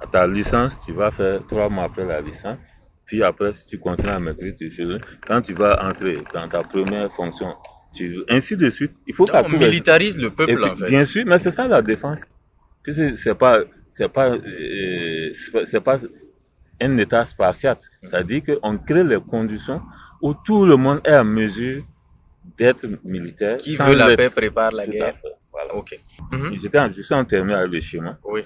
À 0.00 0.06
ta 0.06 0.26
licence, 0.26 0.78
tu 0.84 0.92
vas 0.92 1.10
faire 1.10 1.46
trois 1.46 1.68
mois 1.68 1.84
après 1.84 2.04
la 2.04 2.20
licence. 2.20 2.58
Puis 3.04 3.22
après, 3.22 3.54
si 3.54 3.66
tu 3.66 3.78
continues 3.78 4.10
à 4.10 4.18
maîtriser 4.18 4.54
tes 4.54 4.70
choses, 4.70 5.00
quand 5.26 5.40
tu 5.40 5.54
vas 5.54 5.84
entrer 5.84 6.22
dans 6.34 6.48
ta 6.48 6.62
première 6.62 7.10
fonction, 7.10 7.54
tu, 7.94 8.24
ainsi 8.28 8.56
de 8.56 8.68
suite, 8.68 8.92
il 9.06 9.14
faut 9.14 9.24
qu'à 9.24 9.44
On 9.44 9.48
militarise 9.48 10.20
le 10.20 10.30
peuple, 10.30 10.62
en 10.64 10.76
fait. 10.76 10.88
Bien 10.88 11.04
sûr, 11.04 11.24
mais 11.26 11.38
c'est 11.38 11.52
ça 11.52 11.68
la 11.68 11.82
défense 11.82 12.24
c'est 12.92 13.34
pas, 13.34 13.60
c'est 13.90 14.08
pas, 14.08 14.30
euh, 14.30 15.30
c'est 15.32 15.80
pas 15.80 15.98
un 16.80 16.98
état 16.98 17.24
spartiate. 17.24 17.88
Ça 18.02 18.22
dit 18.22 18.42
qu'on 18.42 18.78
crée 18.78 19.04
les 19.04 19.20
conditions 19.20 19.82
où 20.22 20.34
tout 20.34 20.64
le 20.64 20.76
monde 20.76 21.00
est 21.04 21.16
en 21.16 21.24
mesure 21.24 21.84
d'être 22.56 22.86
militaire. 23.04 23.58
Qui 23.58 23.76
veut 23.76 23.96
la 23.96 24.16
paix 24.16 24.30
prépare 24.30 24.72
la 24.72 24.86
guerre. 24.86 25.14
Voilà. 25.50 25.74
Ok. 25.74 25.98
J'étais 26.52 26.78
en, 26.78 26.90
je 26.90 27.02
suis 27.02 27.14
en 27.14 27.24
terminé 27.24 27.54
avec 27.54 27.72
le 27.72 27.80
schéma. 27.80 28.18
Oui. 28.24 28.42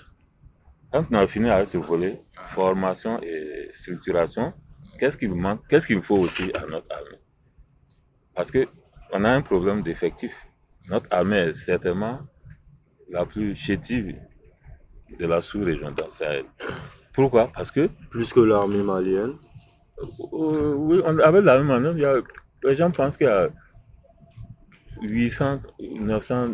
Quand 0.93 1.05
on 1.11 1.15
a 1.15 1.27
fini 1.27 1.49
avec 1.49 1.69
ce 1.69 1.79
volet, 1.79 2.21
formation 2.43 3.21
et 3.23 3.69
structuration, 3.73 4.53
qu'est-ce 4.99 5.17
qu'il 5.17 5.33
manque, 5.35 5.61
qu'est-ce 5.69 5.87
qu'il 5.87 6.03
faut 6.03 6.17
aussi 6.17 6.51
à 6.55 6.67
notre 6.67 6.87
armée? 6.91 7.19
Parce 8.35 8.51
que 8.51 8.67
on 9.13 9.25
a 9.25 9.31
un 9.31 9.43
problème 9.43 9.83
d'effectif. 9.83 10.47
Notre 10.89 11.07
armée 11.11 11.37
est 11.37 11.55
certainement 11.55 12.21
la 13.09 13.25
plus 13.25 13.55
chétive 13.55 14.17
de 15.19 15.27
la 15.27 15.43
sous-région 15.43 15.93
dans 15.93 16.11
Sahel. 16.11 16.45
Pourquoi? 17.13 17.51
Parce 17.53 17.71
que... 17.71 17.89
Plus 18.09 18.33
que 18.33 18.41
l'armée 18.41 18.83
malienne 18.83 19.35
euh, 20.33 20.75
Oui, 20.75 21.03
avec 21.05 21.45
l'armée 21.45 21.69
malienne, 21.69 21.97
il 21.97 22.03
y 22.03 22.05
a, 22.05 22.15
les 22.65 22.75
gens 22.75 22.91
pensent 22.91 23.17
qu'il 23.17 23.27
y 23.27 23.31
a 23.31 23.49
800, 25.03 25.61
900 25.81 26.49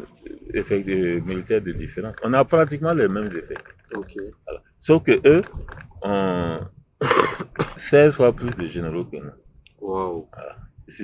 effets 0.55 0.83
militaires 1.25 1.63
de 1.63 1.73
différence. 1.73 2.15
On 2.23 2.33
a 2.33 2.45
pratiquement 2.45 2.93
les 2.93 3.09
mêmes 3.09 3.27
effets. 3.27 3.57
Sauf 4.79 5.03
que 5.03 5.21
eux 5.27 5.43
ont 6.03 6.61
16 7.77 8.15
fois 8.15 8.33
plus 8.33 8.55
de 8.57 8.69
généraux 8.69 9.05
que 9.05 9.17
nous. 9.17 9.31
Wow. 9.81 10.29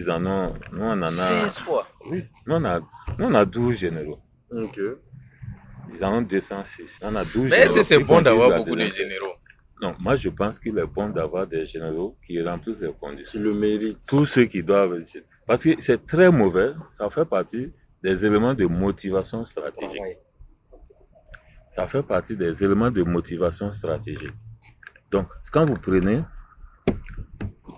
en 0.08 0.26
ont, 0.26 0.54
nous 0.72 0.82
on 0.82 0.92
en 0.92 1.02
a... 1.02 1.10
16 1.10 1.58
fois 1.60 1.86
Oui, 2.06 2.24
nous 2.46 2.54
on 2.54 2.64
a, 2.64 2.80
nous 2.80 3.26
on 3.26 3.34
a 3.34 3.44
12 3.44 3.76
généraux. 3.78 4.18
Ok. 4.50 4.80
Ils 5.94 6.04
en 6.04 6.18
ont 6.18 6.22
206. 6.22 7.00
On 7.02 7.14
a 7.14 7.24
12 7.24 7.50
Mais 7.50 7.58
est-ce 7.58 7.76
que 7.76 7.82
c'est 7.82 7.98
bon 7.98 8.22
d'avoir 8.22 8.56
beaucoup 8.56 8.76
de 8.76 8.84
généraux? 8.84 9.34
Non, 9.80 9.94
moi 9.98 10.14
je 10.16 10.28
pense 10.28 10.58
qu'il 10.58 10.78
est 10.78 10.86
bon 10.86 11.08
d'avoir 11.08 11.46
des 11.46 11.66
généraux 11.66 12.16
qui 12.26 12.40
remplissent 12.40 12.80
les 12.80 12.92
conditions. 12.92 13.38
Qui 13.38 13.44
le 13.44 13.52
méritent. 13.52 14.06
Tous 14.08 14.26
ceux 14.26 14.44
qui 14.44 14.62
doivent. 14.62 15.02
Parce 15.46 15.64
que 15.64 15.70
c'est 15.80 16.06
très 16.06 16.30
mauvais, 16.30 16.70
ça 16.88 17.10
fait 17.10 17.24
partie 17.24 17.72
des 18.02 18.24
éléments 18.24 18.54
de 18.54 18.66
motivation 18.66 19.44
stratégique. 19.44 20.00
Ça 21.72 21.86
fait 21.88 22.02
partie 22.02 22.36
des 22.36 22.62
éléments 22.62 22.90
de 22.90 23.02
motivation 23.02 23.70
stratégique. 23.72 24.34
Donc, 25.10 25.28
quand 25.50 25.64
vous 25.64 25.76
prenez 25.76 26.22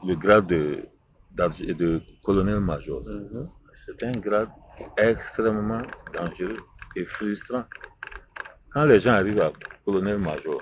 le 0.05 0.17
grade 0.17 0.47
de, 0.47 0.89
de 1.37 2.03
colonel-major, 2.23 3.03
mhm. 3.07 3.49
c'est 3.73 4.03
un 4.03 4.13
grade 4.13 4.49
extrêmement 4.97 5.83
dangereux 6.13 6.59
et 6.97 7.05
frustrant. 7.05 7.65
Quand 8.71 8.85
les 8.85 8.99
gens 8.99 9.13
arrivent 9.13 9.41
à 9.41 9.53
colonel-major, 9.85 10.61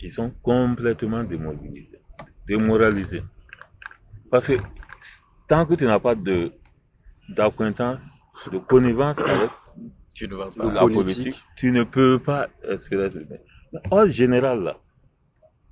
ils 0.00 0.12
sont 0.12 0.30
complètement 0.42 1.24
démobilisés, 1.24 2.00
démoralisés. 2.46 3.24
Parce 4.30 4.46
que 4.46 4.54
tant 5.48 5.66
que 5.66 5.74
tu 5.74 5.84
n'as 5.84 5.98
pas 5.98 6.14
de 6.14 6.52
d'acquaintance, 7.28 8.06
de 8.52 8.58
connivence 8.58 9.18
avec 9.18 9.50
tu 10.14 10.28
ne 10.28 10.36
vas 10.36 10.48
pas. 10.56 10.72
la 10.72 10.80
politique. 10.80 11.34
tu 11.56 11.72
ne 11.72 11.82
peux 11.82 12.18
pas 12.18 12.48
espérer 12.68 13.06
être 13.06 13.18
bien. 13.18 13.38
En 13.90 14.06
général, 14.06 14.62
là, 14.62 14.76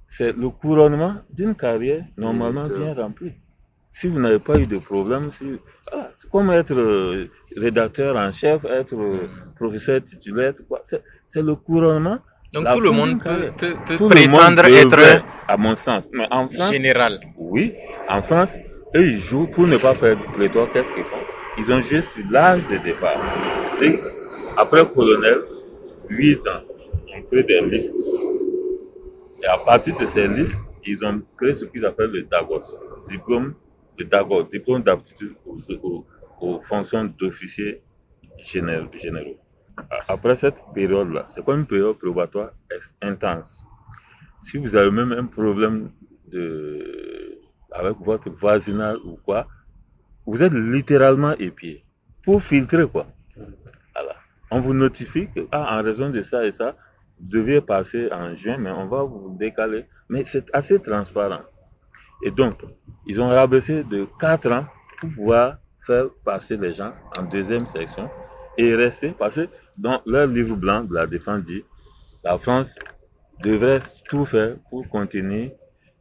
c'est 0.08 0.36
le 0.36 0.50
couronnement 0.50 1.14
d'une 1.30 1.54
carrière 1.54 2.04
normalement 2.16 2.64
bien 2.64 2.92
remplie. 2.94 3.32
Si 3.90 4.08
vous 4.08 4.18
n'avez 4.20 4.38
pas 4.38 4.58
eu 4.58 4.66
de 4.66 4.78
problème, 4.78 5.30
si, 5.30 5.44
c'est 6.16 6.28
comme 6.30 6.50
être 6.50 6.72
euh, 6.74 7.30
rédacteur 7.56 8.16
en 8.16 8.32
chef, 8.32 8.64
être 8.64 8.94
euh, 8.94 9.26
hmm. 9.26 9.54
professeur 9.54 10.02
titulaire, 10.02 10.54
c'est 11.26 11.42
le 11.42 11.54
couronnement. 11.54 12.18
Donc 12.52 12.70
tout 12.72 12.80
le 12.80 12.90
monde 12.90 13.22
peut, 13.22 14.08
prétendre 14.08 14.64
être, 14.66 15.22
à 15.48 15.56
mon 15.56 15.74
sens, 15.74 16.06
mais 16.12 16.26
en 16.30 16.48
France, 16.48 16.72
général. 16.72 17.20
Oui, 17.38 17.74
en 18.08 18.20
France, 18.22 18.56
eux 18.94 19.06
ils 19.08 19.18
jouent 19.20 19.46
pour 19.46 19.66
ne 19.66 19.76
pas 19.78 19.94
faire 19.94 20.18
pléthore. 20.32 20.70
Qu'est-ce 20.72 20.92
qu'ils 20.92 21.04
font? 21.04 21.16
Ils 21.58 21.70
ont 21.72 21.80
juste 21.80 22.14
l'âge 22.30 22.66
de 22.68 22.76
départ. 22.78 23.16
Après 24.56 24.86
colonel, 24.92 25.42
8 26.08 26.48
ans, 26.48 26.62
on 27.16 27.22
crée 27.22 27.42
des 27.42 27.60
listes. 27.62 27.96
Et 29.42 29.46
à 29.46 29.58
partir 29.58 29.96
de 29.96 30.06
ces 30.06 30.28
listes, 30.28 30.60
ils 30.84 31.04
ont 31.04 31.22
créé 31.36 31.54
ce 31.54 31.64
qu'ils 31.64 31.84
appellent 31.84 32.10
le 32.10 32.22
DAGOS, 32.22 32.78
diplôme 33.08 33.54
d'abord 34.04 34.48
diplôme 34.48 34.82
d'aptitude 34.82 35.34
aux, 36.40 36.60
fonctions 36.60 37.04
d'officier 37.04 37.82
généraux. 38.38 39.38
Après 40.08 40.36
cette 40.36 40.56
période-là, 40.74 41.26
c'est 41.28 41.44
comme 41.44 41.60
une 41.60 41.66
période 41.66 41.96
probatoire 41.98 42.50
intense. 43.00 43.64
Si 44.40 44.58
vous 44.58 44.74
avez 44.74 44.90
même 44.90 45.12
un 45.12 45.26
problème 45.26 45.90
de, 46.26 47.38
avec 47.70 47.96
votre 48.00 48.30
voisinage 48.30 48.98
ou 49.04 49.16
quoi, 49.24 49.46
vous 50.26 50.42
êtes 50.42 50.52
littéralement 50.52 51.34
épié 51.36 51.84
pour 52.24 52.42
filtrer 52.42 52.86
quoi. 52.88 53.06
On 54.54 54.60
vous 54.60 54.74
notifie 54.74 55.28
que, 55.34 55.40
ah, 55.50 55.78
en 55.78 55.82
raison 55.82 56.10
de 56.10 56.22
ça 56.22 56.44
et 56.44 56.52
ça, 56.52 56.76
vous 57.18 57.26
deviez 57.30 57.62
passer 57.62 58.12
en 58.12 58.36
juin, 58.36 58.58
mais 58.58 58.70
on 58.70 58.86
va 58.86 59.02
vous 59.02 59.34
décaler. 59.34 59.86
Mais 60.10 60.26
c'est 60.26 60.54
assez 60.54 60.78
transparent. 60.78 61.40
Et 62.22 62.30
donc, 62.30 62.60
ils 63.06 63.18
ont 63.18 63.30
rabaissé 63.30 63.82
de 63.82 64.06
4 64.20 64.52
ans 64.52 64.66
pour 65.00 65.08
pouvoir 65.08 65.56
faire 65.80 66.04
passer 66.22 66.58
les 66.58 66.74
gens 66.74 66.92
en 67.18 67.22
deuxième 67.22 67.64
section 67.64 68.10
et 68.58 68.74
rester, 68.74 69.14
parce 69.18 69.36
que 69.36 69.48
dans 69.78 70.02
leur 70.04 70.26
livre 70.26 70.54
blanc 70.56 70.84
de 70.84 70.94
la 70.94 71.06
défense 71.06 71.42
dit, 71.44 71.64
la 72.22 72.36
France 72.36 72.78
devrait 73.42 73.80
tout 74.10 74.26
faire 74.26 74.56
pour 74.68 74.86
contenir 74.86 75.52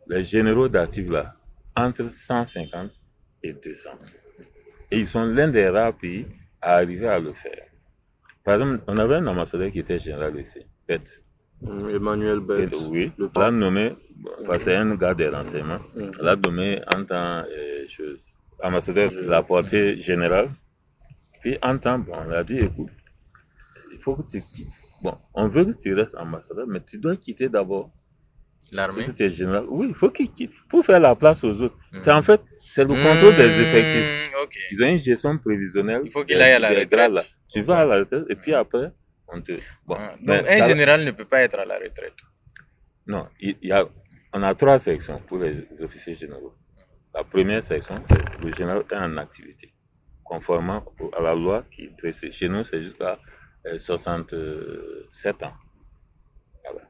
les 0.09 0.25
généraux 0.25 0.67
d'actifs 0.67 1.09
entre 1.73 2.03
150 2.03 2.91
et 3.43 3.53
200. 3.53 3.89
Et 4.91 4.99
ils 4.99 5.07
sont 5.07 5.23
l'un 5.23 5.47
des 5.47 5.69
rares 5.69 5.93
pays 5.93 6.27
à 6.61 6.75
arriver 6.75 7.07
à 7.07 7.17
le 7.17 7.31
faire. 7.31 7.70
Par 8.51 8.59
exemple, 8.59 8.83
on 8.87 8.97
avait 8.97 9.15
un 9.15 9.27
ambassadeur 9.27 9.71
qui 9.71 9.79
était 9.79 9.97
général 9.97 10.37
ici, 10.37 10.59
Pet. 10.85 11.23
Emmanuel 11.89 12.41
Bett. 12.41 12.73
Oui, 12.89 13.09
l'a 13.33 13.49
nommé, 13.49 13.95
c'est 14.59 14.75
un 14.75 14.93
gars 14.95 15.13
des 15.13 15.29
renseignements, 15.29 15.79
mm. 15.95 16.09
l'a 16.21 16.35
nommé 16.35 16.81
en 16.93 17.05
tant 17.05 17.43
que 17.45 18.19
ambassadeur 18.61 19.09
de 19.09 19.21
la 19.21 19.41
portée 19.41 20.01
générale. 20.01 20.49
Puis 21.39 21.57
en 21.61 21.77
temps, 21.77 21.97
bon, 21.97 22.11
on 22.27 22.31
a 22.31 22.43
dit, 22.43 22.57
écoute, 22.57 22.89
il 23.93 23.99
faut 23.99 24.15
que 24.17 24.23
tu 24.29 24.43
bon, 25.01 25.17
on 25.33 25.47
veut 25.47 25.63
que 25.63 25.81
tu 25.81 25.93
restes 25.93 26.17
ambassadeur, 26.17 26.67
mais 26.67 26.81
tu 26.81 26.97
dois 26.97 27.15
quitter 27.15 27.47
d'abord. 27.47 27.89
L'armée. 28.73 29.03
Si 29.03 29.13
tu 29.13 29.23
es 29.23 29.29
général, 29.29 29.63
oui, 29.69 29.87
il 29.89 29.95
faut 29.95 30.09
qu'il 30.09 30.29
quitte 30.29 30.51
pour 30.67 30.83
faire 30.83 30.99
la 30.99 31.15
place 31.15 31.41
aux 31.45 31.61
autres. 31.61 31.77
Mhm. 31.93 31.99
C'est 32.01 32.11
en 32.11 32.21
fait, 32.21 32.41
c'est 32.73 32.83
le 32.83 32.95
contrôle 33.05 33.35
des 33.35 33.59
effectifs. 33.63 34.09
Hmm, 34.31 34.43
Ok. 34.43 34.55
Ils 34.71 34.83
ont 34.83 34.87
une 34.87 34.97
gestion 34.97 35.37
prévisionnelle. 35.37 36.01
Il 36.05 36.11
faut 36.11 36.23
qu'il 36.23 36.41
aille 36.41 36.53
à 36.53 36.59
la 36.59 36.69
retraite. 36.69 37.11
là. 37.11 37.23
Tu 37.51 37.61
vas 37.61 37.79
à 37.79 37.85
la 37.85 37.99
retraite 37.99 38.25
et 38.29 38.35
puis 38.35 38.53
après, 38.53 38.87
on 39.27 39.41
te. 39.41 39.53
Bon, 39.85 39.95
Ah, 39.99 40.15
mais 40.21 40.37
Donc, 40.39 40.47
un 40.49 40.57
ça- 40.59 40.67
général 40.67 41.03
ne 41.03 41.11
peut 41.11 41.25
pas 41.33 41.41
être 41.41 41.59
à 41.59 41.65
la 41.65 41.77
retraite. 41.85 42.13
Non, 43.07 43.27
il 43.39 43.55
il 43.61 43.69
y 43.69 43.71
a, 43.71 43.85
on 44.33 44.41
a 44.43 44.55
trois 44.55 44.79
sections 44.79 45.19
pour 45.27 45.37
les 45.39 45.55
officiers 45.87 46.15
généraux. 46.15 46.53
La 47.13 47.23
première 47.25 47.61
section, 47.71 48.01
c'est 48.09 48.23
le 48.43 48.51
général 48.53 48.83
est 48.89 48.95
en 48.95 49.17
activité, 49.17 49.67
conformément 50.23 50.81
à 51.17 51.21
la 51.21 51.35
loi 51.35 51.65
qui 51.73 51.87
précise. 51.97 52.31
Chez 52.33 52.47
nous, 52.49 52.63
c'est 52.63 52.81
jusqu'à 52.81 53.19
euh, 53.67 53.77
67 53.77 55.43
ans. 55.43 55.53
Voilà. 56.63 56.87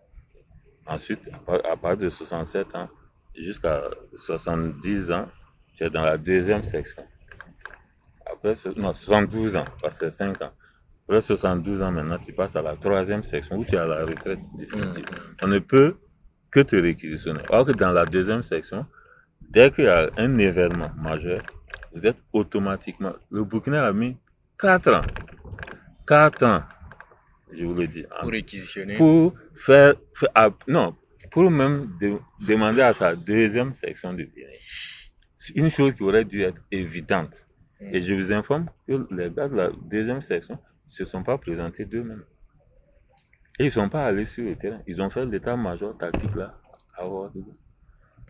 Ensuite, 0.85 1.29
à 1.47 1.75
partir 1.77 1.97
de 2.05 2.09
67 2.09 2.75
ans 2.75 2.89
jusqu'à 3.35 3.81
70 4.15 5.11
ans, 5.11 5.27
tu 5.75 5.83
es 5.83 5.89
dans 5.89 6.01
la 6.03 6.17
deuxième 6.17 6.63
section. 6.63 7.03
Après, 8.25 8.53
non, 8.77 8.93
72 8.93 9.55
ans, 9.55 9.65
parce 9.81 9.99
que 9.99 10.09
c'est 10.09 10.17
5 10.17 10.41
ans. 10.41 10.51
Après 11.07 11.21
72 11.21 11.81
ans, 11.81 11.91
maintenant, 11.91 12.17
tu 12.19 12.31
passes 12.33 12.55
à 12.55 12.61
la 12.61 12.75
troisième 12.75 13.23
section 13.23 13.57
où 13.57 13.65
tu 13.65 13.75
es 13.75 13.77
à 13.77 13.85
la 13.85 14.05
retraite 14.05 14.39
définitive 14.57 15.05
on 15.41 15.47
ne 15.47 15.59
peut 15.59 15.97
que 16.49 16.59
te 16.61 16.75
réquisitionner. 16.75 17.41
Alors 17.49 17.65
que 17.65 17.71
dans 17.71 17.91
la 17.91 18.05
deuxième 18.05 18.43
section, 18.43 18.85
dès 19.41 19.71
qu'il 19.71 19.85
y 19.85 19.87
a 19.87 20.09
un 20.17 20.37
événement 20.37 20.89
majeur, 20.97 21.41
vous 21.93 22.05
êtes 22.05 22.17
automatiquement. 22.31 23.13
Le 23.29 23.43
Burkina 23.43 23.85
a 23.85 23.91
mis 23.93 24.17
4 24.57 24.93
ans. 24.93 25.01
4 26.07 26.43
ans, 26.45 26.63
je 27.53 27.65
vous 27.65 27.73
le 27.73 27.87
dis. 27.87 28.05
en- 28.17 28.21
Pour 28.21 28.31
réquisitionner. 28.31 28.95
Pour 28.97 29.33
faire. 29.53 29.95
faire- 30.13 30.29
ah, 30.35 30.49
non, 30.67 30.95
pour 31.31 31.49
même 31.51 31.91
de- 31.99 32.19
demander 32.45 32.81
à 32.81 32.93
sa 32.93 33.15
deuxième 33.15 33.73
section 33.73 34.13
de 34.13 34.23
venir. 34.23 34.47
C'est 35.43 35.55
une 35.57 35.71
chose 35.71 35.95
qui 35.95 36.03
aurait 36.03 36.23
dû 36.23 36.41
être 36.41 36.61
évidente. 36.71 37.47
Et 37.79 37.99
je 37.99 38.13
vous 38.13 38.31
informe 38.31 38.67
que 38.87 39.07
les 39.09 39.31
gars 39.31 39.47
de 39.47 39.55
la 39.55 39.71
deuxième 39.93 40.21
section 40.21 40.53
ne 40.85 40.91
se 40.97 41.03
sont 41.03 41.23
pas 41.23 41.39
présentés 41.39 41.83
d'eux-mêmes. 41.83 42.23
Et 43.57 43.63
ils 43.63 43.65
ne 43.65 43.71
sont 43.71 43.89
pas 43.89 44.05
allés 44.05 44.25
sur 44.25 44.43
le 44.45 44.55
terrain. 44.55 44.81
Ils 44.85 45.01
ont 45.01 45.09
fait 45.09 45.25
l'état-major 45.25 45.97
tactique 45.97 46.35
là. 46.35 46.59
à 46.95 47.07
Ouagadougou. 47.07 47.55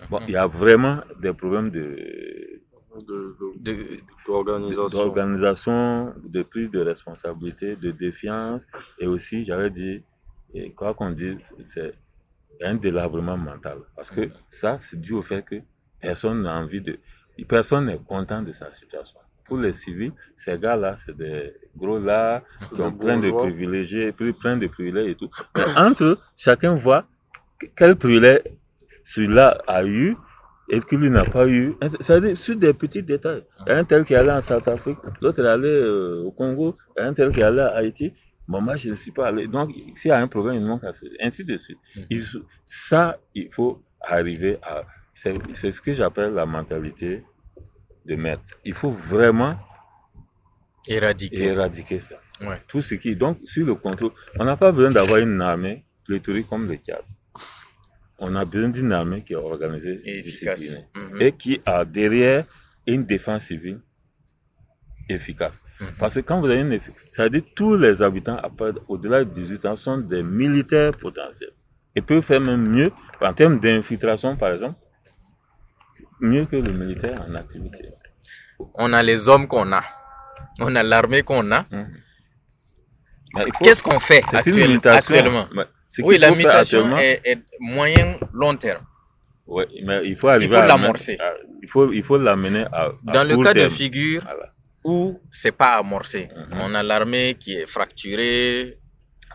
Bon, 0.09 0.19
Mhm. 0.21 0.25
il 0.29 0.31
y 0.31 0.35
a 0.37 0.47
vraiment 0.47 1.01
des 1.21 1.33
problèmes 1.33 1.69
de, 1.69 1.81
de- 3.09 3.35
de- 3.39 3.63
De- 3.65 3.99
d'organisation. 4.25 4.87
d'organisation, 5.03 6.13
de 6.23 6.43
prise 6.43 6.71
de 6.71 6.79
responsabilité, 6.79 7.75
de 7.75 7.91
défiance. 7.91 8.65
Et 8.99 9.07
aussi, 9.07 9.43
j'avais 9.43 9.69
dit, 9.69 10.01
et 10.53 10.73
quoi 10.73 10.93
qu'on 10.93 11.09
dise, 11.11 11.51
c'est 11.63 11.93
un 12.61 12.75
délabrement 12.75 13.35
mental. 13.37 13.79
Parce 13.97 14.09
que 14.11 14.21
Mhm. 14.21 14.31
ça, 14.49 14.77
c'est 14.79 14.99
dû 15.01 15.11
au 15.13 15.21
fait 15.21 15.43
que 15.43 15.55
personne 16.01 16.41
n'a 16.43 16.55
envie 16.55 16.81
de. 16.81 16.97
Personne 17.47 17.85
n'est 17.85 17.97
content 17.97 18.41
de 18.41 18.51
sa 18.51 18.71
situation. 18.73 19.19
Pour 19.45 19.57
les 19.57 19.73
civils, 19.73 20.13
ces 20.35 20.57
gars-là, 20.59 20.95
c'est 20.95 21.15
des 21.17 21.53
gros 21.75 21.99
là, 21.99 22.43
qui 22.73 22.81
ont 22.81 22.91
plein 22.91 23.17
de 23.17 23.29
privilégiés, 23.37 24.11
plein 24.11 24.57
de 24.57 24.67
privilèges 24.67 25.09
et 25.09 25.15
tout. 25.15 25.29
Mais 25.57 25.63
entre 25.77 26.03
eux, 26.03 26.19
chacun 26.37 26.75
voit 26.75 27.05
quel 27.75 27.95
privilège 27.95 28.41
celui-là 29.03 29.61
a 29.67 29.83
eu 29.85 30.15
et 30.69 30.79
que 30.79 30.95
lui 30.95 31.09
n'a 31.09 31.25
pas 31.25 31.47
eu. 31.47 31.73
C'est-à-dire 31.99 32.37
sur 32.37 32.55
des 32.55 32.73
petits 32.73 33.03
détails. 33.03 33.43
Il 33.65 33.69
y 33.69 33.71
a 33.73 33.77
un 33.79 33.83
tel 33.83 34.05
qui 34.05 34.13
est 34.13 34.17
allé 34.17 34.31
en 34.31 34.39
South 34.41 34.67
Afrique, 34.67 34.97
l'autre 35.21 35.43
est 35.43 35.47
allé 35.47 35.67
euh, 35.67 36.23
au 36.23 36.31
Congo, 36.31 36.75
un 36.97 37.13
tel 37.13 37.31
qui 37.33 37.39
est 37.41 37.43
allé 37.43 37.59
à 37.59 37.75
Haïti. 37.75 38.13
Bon, 38.47 38.61
moi, 38.61 38.75
je 38.77 38.89
ne 38.89 38.95
suis 38.95 39.11
pas 39.11 39.27
allé. 39.27 39.47
Donc, 39.47 39.71
s'il 39.95 40.09
y 40.09 40.11
a 40.11 40.17
un 40.19 40.27
problème, 40.27 40.55
il 40.61 40.65
manque 40.65 40.83
à 40.83 40.93
ce. 40.93 41.05
Ainsi 41.21 41.43
de 41.43 41.57
suite. 41.57 41.77
Il 42.09 42.21
faut- 42.21 42.39
ça, 42.63 43.17
il 43.35 43.49
faut 43.51 43.81
arriver 44.01 44.57
à. 44.63 44.83
C'est 45.13 45.71
ce 45.71 45.81
que 45.81 45.93
j'appelle 45.93 46.33
la 46.33 46.45
mentalité 46.45 47.23
de 48.05 48.15
maître. 48.15 48.43
Il 48.65 48.73
faut 48.73 48.89
vraiment 48.89 49.57
Éradiquer. 50.87 51.43
éradiquer 51.43 51.99
ça. 51.99 52.15
Ouais. 52.41 52.59
Tout 52.67 52.81
ce 52.81 52.95
qui. 52.95 53.15
Donc, 53.15 53.37
sur 53.43 53.65
le 53.65 53.75
contrôle, 53.75 54.11
on 54.39 54.45
n'a 54.45 54.57
pas 54.57 54.71
besoin 54.71 54.89
d'avoir 54.89 55.19
une 55.19 55.39
armée 55.41 55.85
pléthorique 56.05 56.47
comme 56.47 56.67
le 56.67 56.75
Tchad. 56.77 57.03
On 58.17 58.35
a 58.35 58.45
besoin 58.45 58.69
d'une 58.69 58.91
armée 58.91 59.23
qui 59.23 59.33
est 59.33 59.35
organisée, 59.35 59.97
Et 60.05 60.19
disciplinée 60.21 60.85
Mhm. 60.95 61.21
et 61.21 61.31
qui 61.33 61.61
a 61.65 61.85
derrière 61.85 62.45
une 62.87 63.03
défense 63.05 63.43
civile 63.45 63.79
efficace. 65.09 65.61
Mhm. 65.79 65.87
Parce 65.99 66.15
que 66.15 66.19
quand 66.21 66.39
vous 66.39 66.47
avez 66.47 66.61
une 66.61 66.79
ça 67.11 67.23
veut 67.23 67.29
dire 67.29 67.43
que 67.45 67.53
tous 67.53 67.75
les 67.75 68.01
habitants 68.01 68.37
au-delà 68.87 69.23
de 69.25 69.29
18 69.31 69.65
ans 69.65 69.75
sont 69.75 69.97
des 69.97 70.23
militaires 70.23 70.97
potentiels 70.97 71.51
et 71.95 72.01
peuvent 72.01 72.23
faire 72.23 72.39
même 72.41 72.65
mieux 72.65 72.91
en 73.19 73.33
termes 73.33 73.59
d'infiltration, 73.59 74.35
par 74.35 74.53
exemple, 74.53 74.79
mieux 76.21 76.45
que 76.45 76.55
le 76.55 76.71
militaire 76.71 77.25
en 77.27 77.35
activité. 77.35 77.85
On 78.75 78.93
a 78.93 79.01
les 79.03 79.27
hommes 79.27 79.47
qu'on 79.47 79.71
a. 79.73 79.83
On 80.59 80.75
a 80.75 80.83
l'armée 80.83 81.23
qu'on 81.23 81.51
a. 81.51 81.63
Faut- 83.33 83.63
Qu'est-ce 83.63 83.83
qu'on 83.83 83.99
fait 83.99 84.23
actuel- 84.33 84.79
actuellement 84.85 85.47
Oui, 85.99 86.17
la 86.17 86.31
mutation 86.31 86.95
est, 86.97 87.21
est 87.23 87.39
moyen 87.59 88.17
long 88.33 88.55
terme. 88.55 88.85
Ouais, 89.47 89.67
mais 89.83 90.01
il 90.05 90.15
faut 90.17 90.27
arriver 90.29 90.55
faut 90.55 90.61
à 90.61 90.67
l'amorcer. 90.67 91.17
Il 91.61 91.67
faut, 91.69 91.91
il 91.91 92.03
faut 92.03 92.17
l'amener 92.17 92.65
à, 92.71 92.85
à 92.85 92.91
Dans 93.03 93.23
le 93.27 93.37
cas 93.43 93.53
de 93.53 93.67
figure 93.67 94.21
Voilà. 94.23 94.53
où 94.83 95.19
c'est 95.31 95.51
pas 95.51 95.73
amorcé, 95.77 96.29
Mhm. 96.51 96.59
on 96.61 96.75
a 96.75 96.83
l'armée 96.83 97.35
qui 97.39 97.53
est 97.55 97.67
fracturée. 97.67 98.77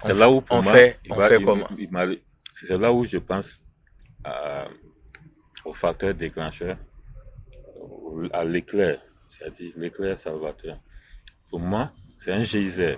C'est 0.03 0.15
là 0.15 0.31
où 0.31 0.43
on 0.51 0.63
moi, 0.63 0.73
fait, 0.73 0.99
il 1.05 1.13
on 1.13 1.17
va- 1.17 1.29
fait 1.29 1.39
il- 1.41 1.45
comment 1.45 1.69
C'est 2.55 2.79
là 2.79 2.93
où 2.93 3.05
je 3.05 3.19
pense 3.19 3.59
à- 4.25 4.67
au 5.67 5.73
facteur 5.73 6.15
déclencheur, 6.15 6.77
à 8.33 8.45
l'éclair, 8.45 9.01
c'est-à-dire 9.29 9.73
l'éclair 9.77 10.17
salvateur. 10.17 10.79
Pour 11.51 11.61
moi, 11.61 11.93
c'est 12.19 12.33
un 12.33 12.43
geyser 12.43 12.97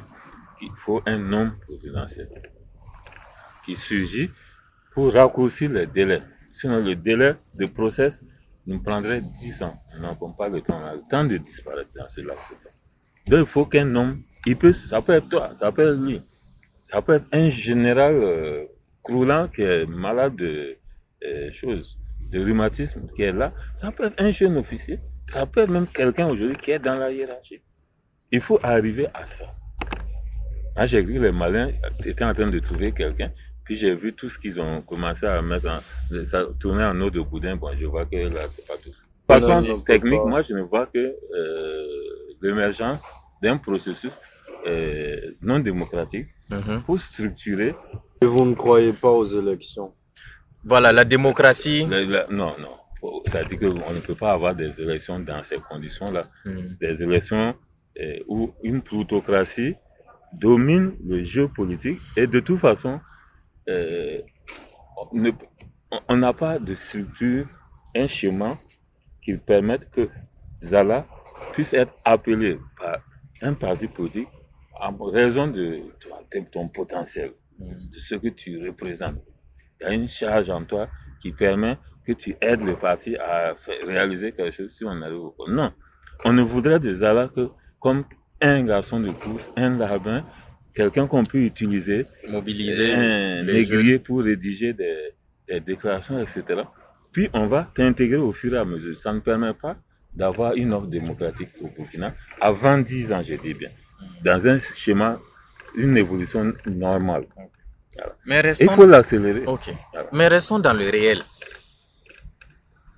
qu'il 0.58 0.70
faut 0.76 1.02
un 1.06 1.32
homme 1.32 1.58
providentiel 1.66 2.28
qui 3.64 3.74
surgit 3.74 4.30
pour 4.92 5.12
raccourcir 5.12 5.70
les 5.70 5.86
délais. 5.86 6.22
Sinon, 6.52 6.80
le 6.82 6.94
délai 6.94 7.34
de 7.54 7.66
process 7.66 8.22
nous 8.66 8.80
prendrait 8.82 9.22
10 9.22 9.62
ans. 9.62 9.80
Nous 9.94 10.02
n'avons 10.02 10.32
pas 10.32 10.48
le 10.48 10.60
temps, 10.60 10.80
on 10.80 10.86
a 10.86 10.94
le 10.94 11.02
temps 11.08 11.24
de 11.24 11.36
disparaître 11.38 11.90
dans 11.96 12.08
ce 12.08 12.20
laps 12.20 12.50
de 12.50 12.54
temps. 12.64 12.74
Donc, 13.28 13.40
il 13.40 13.46
faut 13.46 13.66
qu'un 13.66 13.94
homme, 13.94 14.22
il 14.46 14.56
peut, 14.56 14.72
ça 14.72 15.00
peut 15.02 15.14
être 15.14 15.28
toi, 15.28 15.54
ça 15.54 15.72
peut 15.72 15.92
être 15.92 16.00
lui, 16.04 16.20
ça 16.84 17.02
peut 17.02 17.14
être 17.14 17.26
un 17.32 17.48
général 17.48 18.14
euh, 18.14 18.64
croulant 19.02 19.48
qui 19.48 19.62
est 19.62 19.86
malade 19.86 20.36
de 20.36 20.76
euh, 21.24 21.52
choses, 21.52 21.98
de 22.30 22.40
rhumatisme, 22.44 23.06
qui 23.14 23.22
est 23.22 23.32
là. 23.32 23.52
Ça 23.74 23.90
peut 23.92 24.04
être 24.06 24.20
un 24.22 24.30
jeune 24.30 24.56
officier. 24.56 25.00
Ça 25.26 25.46
peut 25.46 25.60
être 25.62 25.70
même 25.70 25.86
quelqu'un 25.86 26.28
aujourd'hui 26.28 26.56
qui 26.56 26.70
est 26.70 26.78
dans 26.78 26.96
la 26.96 27.10
hiérarchie. 27.12 27.60
Il 28.32 28.40
faut 28.40 28.58
arriver 28.62 29.06
à 29.14 29.26
ça. 29.26 29.44
Moi, 30.76 30.86
j'ai 30.86 31.02
vu 31.02 31.14
que 31.14 31.20
les 31.20 31.32
malins 31.32 31.70
étaient 32.04 32.24
en 32.24 32.32
train 32.32 32.48
de 32.48 32.58
trouver 32.58 32.92
quelqu'un. 32.92 33.30
Puis 33.64 33.74
j'ai 33.76 33.94
vu 33.94 34.14
tout 34.14 34.28
ce 34.28 34.38
qu'ils 34.38 34.60
ont 34.60 34.80
commencé 34.82 35.26
à 35.26 35.42
mettre 35.42 35.68
en, 35.68 36.24
ça 36.24 36.44
tourner 36.58 36.84
en 36.84 36.98
eau 37.00 37.10
de 37.10 37.20
boudin. 37.20 37.56
Bon, 37.56 37.70
je 37.78 37.84
vois 37.86 38.06
que 38.06 38.16
là, 38.16 38.48
c'est 38.48 38.66
pas 38.66 38.74
tout. 38.82 38.90
Façon 39.26 39.82
technique, 39.84 40.24
moi, 40.24 40.40
je 40.42 40.54
ne 40.54 40.62
vois 40.62 40.86
que 40.86 40.98
euh, 40.98 41.84
l'émergence 42.40 43.02
d'un 43.42 43.58
processus 43.58 44.12
euh, 44.66 45.16
non 45.42 45.58
démocratique 45.58 46.28
Mhm. 46.50 46.82
pour 46.84 46.98
structurer. 46.98 47.74
Et 48.22 48.26
vous 48.26 48.44
ne 48.46 48.54
croyez 48.54 48.92
pas 48.94 49.10
aux 49.10 49.26
élections? 49.26 49.92
Voilà, 50.68 50.92
la 50.92 51.04
démocratie. 51.04 51.86
la- 51.86 52.04
la- 52.04 52.26
non, 52.28 52.54
non. 52.58 52.74
Ça 53.26 53.44
dit 53.44 53.56
qu'on 53.56 53.74
ne 53.92 54.00
peut 54.00 54.14
pas 54.16 54.32
avoir 54.32 54.54
des 54.54 54.80
élections 54.80 55.18
dans 55.20 55.42
ces 55.42 55.58
conditions-là. 55.58 56.28
Mhm. 56.44 56.76
Des 56.80 57.02
élections 57.02 57.54
euh, 58.00 58.18
où 58.28 58.52
une 58.62 58.80
plutocratie 58.82 59.74
domine 60.32 60.96
le 61.06 61.22
jeu 61.24 61.48
politique 61.48 62.00
et 62.16 62.26
de 62.26 62.40
toute 62.40 62.58
façon, 62.58 63.00
euh, 63.68 64.20
on 66.08 66.16
n'a 66.16 66.32
pas 66.32 66.58
de 66.58 66.74
structure, 66.74 67.46
un 67.96 68.06
chemin 68.06 68.56
qui 69.22 69.36
permette 69.36 69.90
que 69.90 70.08
Zala 70.62 71.06
puisse 71.52 71.72
être 71.72 71.92
appelé 72.04 72.58
par 72.78 72.98
un 73.42 73.54
parti 73.54 73.86
politique 73.88 74.28
en 74.80 74.92
raison 75.06 75.46
de, 75.48 75.80
de 76.32 76.50
ton 76.52 76.68
potentiel, 76.68 77.32
Mhm. 77.58 77.88
de 77.92 77.98
ce 77.98 78.14
que 78.16 78.28
tu 78.28 78.64
représentes. 78.68 79.22
Il 79.80 79.84
y 79.86 79.90
a 79.90 79.92
une 79.94 80.08
charge 80.08 80.50
en 80.50 80.64
toi 80.64 80.88
qui 81.20 81.32
permet 81.32 81.78
que 82.06 82.12
tu 82.12 82.34
aides 82.40 82.62
le 82.62 82.76
parti 82.76 83.16
à 83.16 83.54
faire- 83.56 83.86
réaliser 83.86 84.32
quelque 84.32 84.54
chose 84.54 84.70
si 84.70 84.84
on 84.84 85.02
arrive 85.02 85.20
au 85.20 85.30
compte. 85.30 85.50
Non, 85.50 85.72
on 86.24 86.32
ne 86.32 86.42
voudrait 86.42 86.80
de 86.80 86.94
Zala 86.94 87.28
que 87.28 87.48
comme 87.80 88.04
un 88.40 88.64
garçon 88.64 89.00
de 89.00 89.10
course, 89.10 89.50
un 89.56 89.76
larbin, 89.76 90.24
quelqu'un 90.74 91.06
qu'on 91.06 91.24
peut 91.24 91.38
utiliser, 91.38 92.04
Mobiliser 92.28 92.94
un 92.94 93.42
les 93.42 93.64
jeunes. 93.64 93.80
aiguillé 93.80 93.98
pour 93.98 94.22
rédiger 94.22 94.72
des, 94.72 95.10
des 95.48 95.60
déclarations, 95.60 96.18
etc. 96.18 96.62
Puis 97.12 97.28
on 97.32 97.46
va 97.46 97.70
t'intégrer 97.74 98.16
au 98.18 98.32
fur 98.32 98.54
et 98.54 98.58
à 98.58 98.64
mesure. 98.64 98.96
Ça 98.96 99.12
ne 99.12 99.20
permet 99.20 99.54
pas 99.54 99.76
d'avoir 100.14 100.54
une 100.54 100.72
offre 100.72 100.86
démocratique 100.86 101.50
au 101.60 101.68
Burkina 101.68 102.14
avant 102.40 102.78
10 102.78 103.12
ans, 103.12 103.22
je 103.22 103.34
dis 103.34 103.54
bien. 103.54 103.70
Dans 104.24 104.46
un 104.46 104.58
schéma 104.58 105.20
une 105.74 105.96
évolution 105.96 106.52
normale. 106.66 107.26
Mais 108.26 108.40
Il 108.60 108.70
faut 108.70 108.86
l'accélérer. 108.86 109.44
ok. 109.46 109.70
Mais 110.12 110.28
restons 110.28 110.58
dans 110.58 110.72
le 110.72 110.88
réel. 110.88 111.22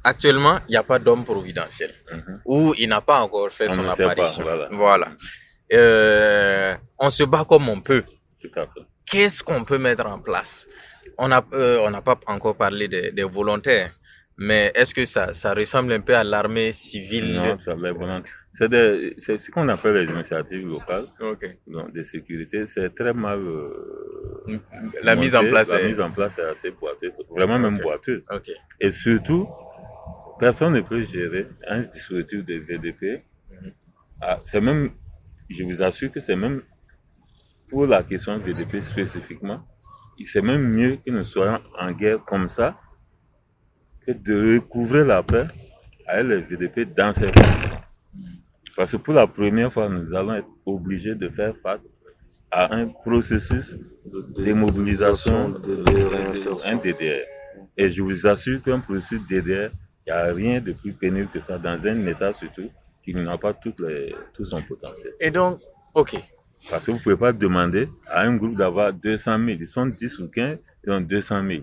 Actuellement, 0.02 0.58
il 0.68 0.72
n'y 0.72 0.76
a 0.76 0.82
pas 0.82 0.98
d'homme 0.98 1.24
providentiel. 1.24 1.94
Mhm. 2.12 2.40
Ou 2.46 2.74
il 2.78 2.88
n'a 2.88 3.00
pas 3.02 3.20
encore 3.20 3.50
fait 3.50 3.68
On 3.70 3.74
son 3.74 3.84
pas, 3.84 3.92
apparition. 3.92 4.42
voilà. 4.42 4.68
voilà. 4.72 5.08
Euh, 5.72 6.74
on 6.98 7.10
se 7.10 7.24
bat 7.24 7.44
comme 7.46 7.68
on 7.68 7.80
peut. 7.80 8.02
Qu'est-ce 9.04 9.42
qu'on 9.42 9.64
peut 9.64 9.78
mettre 9.78 10.06
en 10.06 10.18
place? 10.18 10.66
On 11.18 11.30
euh, 11.52 11.90
n'a 11.90 12.00
pas 12.02 12.18
encore 12.26 12.56
parlé 12.56 12.88
des, 12.88 13.12
des 13.12 13.24
volontaires, 13.24 13.92
mais 14.42 14.72
est-ce 14.74 14.94
que 14.94 15.04
ça, 15.04 15.34
ça 15.34 15.52
ressemble 15.52 15.92
un 15.92 16.00
peu 16.00 16.16
à 16.16 16.24
l'armée 16.24 16.72
civile? 16.72 17.34
Non, 17.34 17.56
volontaires. 17.92 18.32
C'est 18.52 19.38
ce 19.38 19.50
qu'on 19.50 19.68
appelle 19.68 19.96
les 19.96 20.10
initiatives 20.10 20.66
locales 20.66 21.04
donc, 21.20 21.92
de 21.92 22.02
sécurité. 22.02 22.64
C'est 22.64 22.94
très 22.94 23.12
mal. 23.12 23.38
euh, 23.38 24.58
La 25.02 25.14
mise 25.14 25.34
en 25.34 25.44
place 25.44 25.70
La 25.70 25.82
est... 25.82 25.88
mise 25.88 26.00
en 26.00 26.10
place 26.10 26.38
est 26.38 26.44
assez 26.44 26.70
boiteuse. 26.70 27.12
Vraiment 27.28 27.58
même 27.58 27.78
boiteuse. 27.78 28.24
Et 28.80 28.90
surtout, 28.90 29.46
personne 30.38 30.72
ne 30.72 30.80
peut 30.80 31.02
gérer 31.02 31.46
un 31.68 31.80
dispositif 31.80 32.42
de 32.42 32.54
VDP. 32.54 33.22
Mhm. 33.50 33.72
Ah, 34.22 34.40
c'est 34.42 34.62
même, 34.62 34.90
je 35.50 35.62
vous 35.64 35.82
assure 35.82 36.10
que 36.10 36.20
c'est 36.20 36.34
même 36.36 36.62
pour 37.68 37.86
la 37.86 38.02
question 38.02 38.38
de 38.38 38.42
VDP 38.42 38.80
spécifiquement, 38.80 39.60
c'est 40.24 40.42
même 40.42 40.66
mieux 40.66 40.96
que 40.96 41.10
nous 41.10 41.24
soyons 41.24 41.60
en 41.78 41.92
guerre 41.92 42.24
comme 42.24 42.48
ça 42.48 42.78
que 44.14 44.18
de 44.18 44.54
recouvrir 44.56 45.04
la 45.06 45.22
paix 45.22 45.46
avec 46.06 46.26
les 46.50 46.56
VDP 46.56 46.94
dans 46.96 47.12
ces 47.12 47.26
conditions. 47.26 47.80
Parce 48.76 48.92
que 48.92 48.96
pour 48.98 49.14
la 49.14 49.26
première 49.26 49.72
fois, 49.72 49.88
nous 49.88 50.14
allons 50.14 50.34
être 50.34 50.48
obligés 50.66 51.14
de 51.14 51.28
faire 51.28 51.54
face 51.56 51.86
à 52.50 52.74
un 52.74 52.88
processus 52.88 53.76
De 54.06 54.42
démobilisation, 54.42 55.50
de 55.50 55.58
de- 55.58 55.76
de 55.76 55.82
de- 56.00 56.06
réinsertion. 56.06 56.72
un 56.72 56.76
DDR. 56.76 57.24
Et 57.76 57.90
je 57.90 58.02
vous 58.02 58.26
assure 58.26 58.60
qu'un 58.62 58.80
processus 58.80 59.20
DDR, 59.28 59.70
il 60.06 60.12
n'y 60.12 60.12
a 60.12 60.24
rien 60.32 60.60
de 60.60 60.72
plus 60.72 60.92
pénible 60.92 61.28
que 61.32 61.40
ça 61.40 61.58
dans 61.58 61.86
un 61.86 62.06
État 62.06 62.32
surtout 62.32 62.68
qui 63.02 63.14
n'a 63.14 63.38
pas 63.38 63.52
tout, 63.54 63.72
les, 63.78 64.14
tout 64.34 64.44
son 64.44 64.60
potentiel. 64.62 65.12
Et 65.20 65.30
donc, 65.30 65.60
ok. 65.94 66.16
Parce 66.70 66.86
que 66.86 66.90
vous 66.90 66.98
ne 66.98 67.02
pouvez 67.02 67.16
pas 67.16 67.32
demander 67.32 67.88
à 68.06 68.22
un 68.22 68.36
groupe 68.36 68.56
d'avoir 68.56 68.92
200 68.92 69.38
000. 69.38 69.50
Ils 69.60 69.66
sont 69.66 69.86
10 69.86 70.18
ou 70.18 70.28
15, 70.28 70.58
ils 70.84 70.90
ont 70.92 71.00
200 71.00 71.42
000 71.48 71.62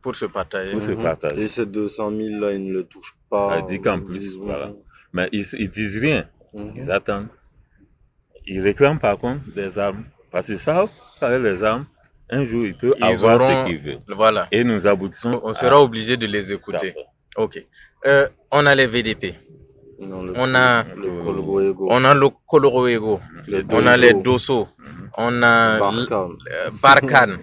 Pour 0.00 0.14
se 0.14 0.24
partager. 0.26 0.72
Pour 0.72 0.80
se 0.82 0.90
Mhm. 0.92 1.02
partager. 1.02 1.42
Et 1.42 1.48
ces 1.48 1.66
200 1.66 2.10
000 2.10 2.40
là, 2.40 2.52
ils 2.52 2.64
ne 2.64 2.72
le 2.72 2.84
touchent 2.84 3.14
pas. 3.28 3.56
Ça 3.56 3.62
dit 3.62 3.80
qu'en 3.80 4.00
plus, 4.00 4.34
voilà. 4.36 4.72
Mais 5.12 5.28
ils, 5.32 5.44
ils 5.58 5.70
disent 5.70 5.98
rien. 6.00 6.26
Mhm. 6.54 6.72
Ils 6.76 6.90
attendent. 6.90 7.28
Ils 8.46 8.60
réclament 8.60 8.98
par 8.98 9.18
contre 9.18 9.42
des 9.54 9.78
armes. 9.78 10.04
Parce 10.30 10.46
qu'ils 10.46 10.58
savent 10.58 10.88
qu'avec 11.18 11.42
les 11.42 11.62
armes, 11.62 11.86
un 12.30 12.44
jour, 12.44 12.64
ils 12.64 12.76
peuvent 12.76 12.94
Ils 12.98 13.04
avoir 13.04 13.36
auront- 13.40 13.64
ce 13.64 13.66
qu'ils 13.68 13.78
veulent. 13.80 13.98
Voilà. 14.08 14.48
Et 14.50 14.64
nous 14.64 14.86
aboutissons. 14.86 15.40
On 15.42 15.50
à- 15.50 15.54
sera 15.54 15.80
obligé 15.82 16.16
de 16.16 16.26
les 16.26 16.52
écouter. 16.52 16.94
Ok. 17.36 17.64
Euh, 18.06 18.28
on 18.50 18.64
a 18.66 18.74
les 18.74 18.86
VDP. 18.86 19.34
Non, 20.00 20.22
le- 20.22 20.32
On 20.36 20.54
a- 20.54 20.84
le 20.84 21.22
Colgoego. 21.22 21.86
On 21.90 22.04
a 22.06 22.14
le 22.14 22.28
Coloroego. 22.46 23.20
Les 23.46 23.62
On 23.70 23.86
a 23.86 23.96
les 23.98 24.14
Dosso. 24.14 24.22
Dosso. 24.64 24.68
On 25.18 25.42
a 25.42 25.78
Barkhane. 25.78 26.36
euh, 26.50 26.70
Barkhane. 26.82 27.38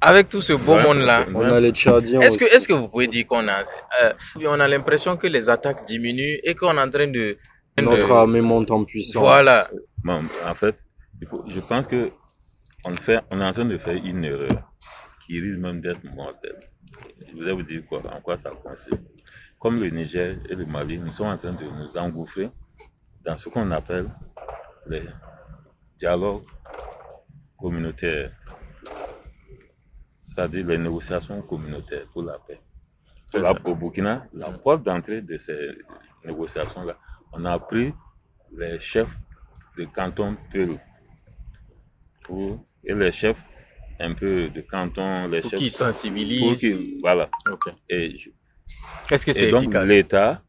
Avec 0.00 0.28
tout 0.28 0.40
ce 0.40 0.52
beau 0.52 0.74
Ouais, 0.76 0.82
monde-là, 0.84 1.26
On 1.34 1.40
a 1.40 1.60
les 1.60 1.72
Tchadiens 1.72 2.20
est-ce 2.20 2.38
que, 2.38 2.44
est-ce 2.44 2.68
que 2.68 2.72
vous 2.72 2.88
pouvez 2.88 3.08
dire 3.08 3.26
qu'on 3.26 3.46
a, 3.48 3.62
euh, 4.02 4.12
on 4.46 4.60
a 4.60 4.68
l'impression 4.68 5.16
que 5.16 5.26
les 5.26 5.48
attaques 5.50 5.84
diminuent 5.86 6.38
et 6.44 6.54
qu'on 6.54 6.76
est 6.78 6.80
en 6.80 6.88
train 6.90 7.08
de, 7.08 7.36
Notre 7.80 8.06
de- 8.06 8.12
armée 8.12 8.40
monte 8.40 8.70
en 8.70 8.84
puissance. 8.84 9.20
voilà, 9.22 9.66
Bon, 10.04 10.22
en 10.46 10.54
fait, 10.54 10.76
il 11.20 11.26
faut, 11.26 11.44
je 11.48 11.58
pense 11.60 11.86
que 11.88 12.10
on, 12.84 12.94
fait, 12.94 13.20
on 13.32 13.40
est 13.40 13.44
en 13.44 13.52
train 13.52 13.64
de 13.64 13.76
faire 13.78 13.94
une 13.96 14.24
erreur 14.24 14.70
qui 15.26 15.40
risque 15.40 15.58
même 15.58 15.80
d'être 15.80 16.04
mortelle. 16.14 16.60
Je 17.26 17.32
voulais 17.34 17.52
vous 17.52 17.62
dire 17.64 17.82
quoi, 17.88 18.00
en 18.14 18.20
quoi 18.20 18.36
ça 18.36 18.50
consiste. 18.50 19.04
Comme 19.58 19.80
le 19.80 19.90
Niger 19.90 20.36
et 20.48 20.54
le 20.54 20.64
Mali, 20.64 20.98
nous 20.98 21.10
sommes 21.10 21.26
en 21.26 21.36
train 21.36 21.52
de 21.52 21.64
nous 21.64 21.96
engouffrer 21.96 22.50
dans 23.24 23.36
ce 23.36 23.48
qu'on 23.48 23.68
appelle 23.72 24.08
les 24.86 25.02
dialogues 25.98 26.44
communautaires, 27.58 28.30
c'est-à-dire 30.38 30.66
les 30.68 30.78
négociations 30.78 31.42
communautaires 31.42 32.06
pour 32.12 32.22
la 32.22 32.38
paix. 32.38 32.60
Là, 33.34 33.52
au 33.64 33.74
Burkina, 33.74 34.24
la 34.32 34.52
porte 34.52 34.84
d'entrée 34.84 35.20
de 35.20 35.36
ces 35.36 35.70
négociations-là, 36.24 36.96
on 37.32 37.44
a 37.44 37.58
pris 37.58 37.92
les 38.56 38.78
chefs 38.78 39.18
de 39.76 39.84
canton 39.86 40.36
Peul 40.52 40.78
pour- 42.22 42.64
et 42.84 42.94
les 42.94 43.10
chefs 43.10 43.44
un 43.98 44.14
peu 44.14 44.48
de 44.48 44.60
canton, 44.60 45.26
les 45.26 45.40
pour 45.40 45.50
chefs 45.50 45.58
pour 45.60 45.68
sensibilisent. 45.70 46.60
qu'ils- 46.60 47.00
voilà. 47.00 47.28
Ok. 47.50 47.72
Et, 47.88 48.16
je- 48.16 48.30
Est-ce 49.10 49.26
que 49.26 49.32
c'est 49.32 49.50
donc 49.50 49.62
efficace? 49.64 49.88
l'État, 49.88 50.42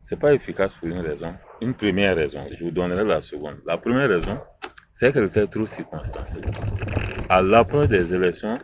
c'est 0.00 0.18
pas 0.18 0.34
efficace 0.34 0.74
pour 0.74 0.88
une 0.88 0.98
raison. 0.98 1.32
Une 1.60 1.72
première 1.74 2.16
raison, 2.16 2.44
je 2.52 2.64
vous 2.64 2.72
donnerai 2.72 3.04
la 3.04 3.20
seconde. 3.20 3.58
La 3.64 3.78
première 3.78 4.08
raison, 4.08 4.38
c'est 4.98 5.12
qu'elle 5.12 5.24
était 5.24 5.46
trop 5.46 5.66
circonstancielle. 5.66 6.50
À 7.28 7.42
l'approche 7.42 7.88
des 7.88 8.14
élections, 8.14 8.58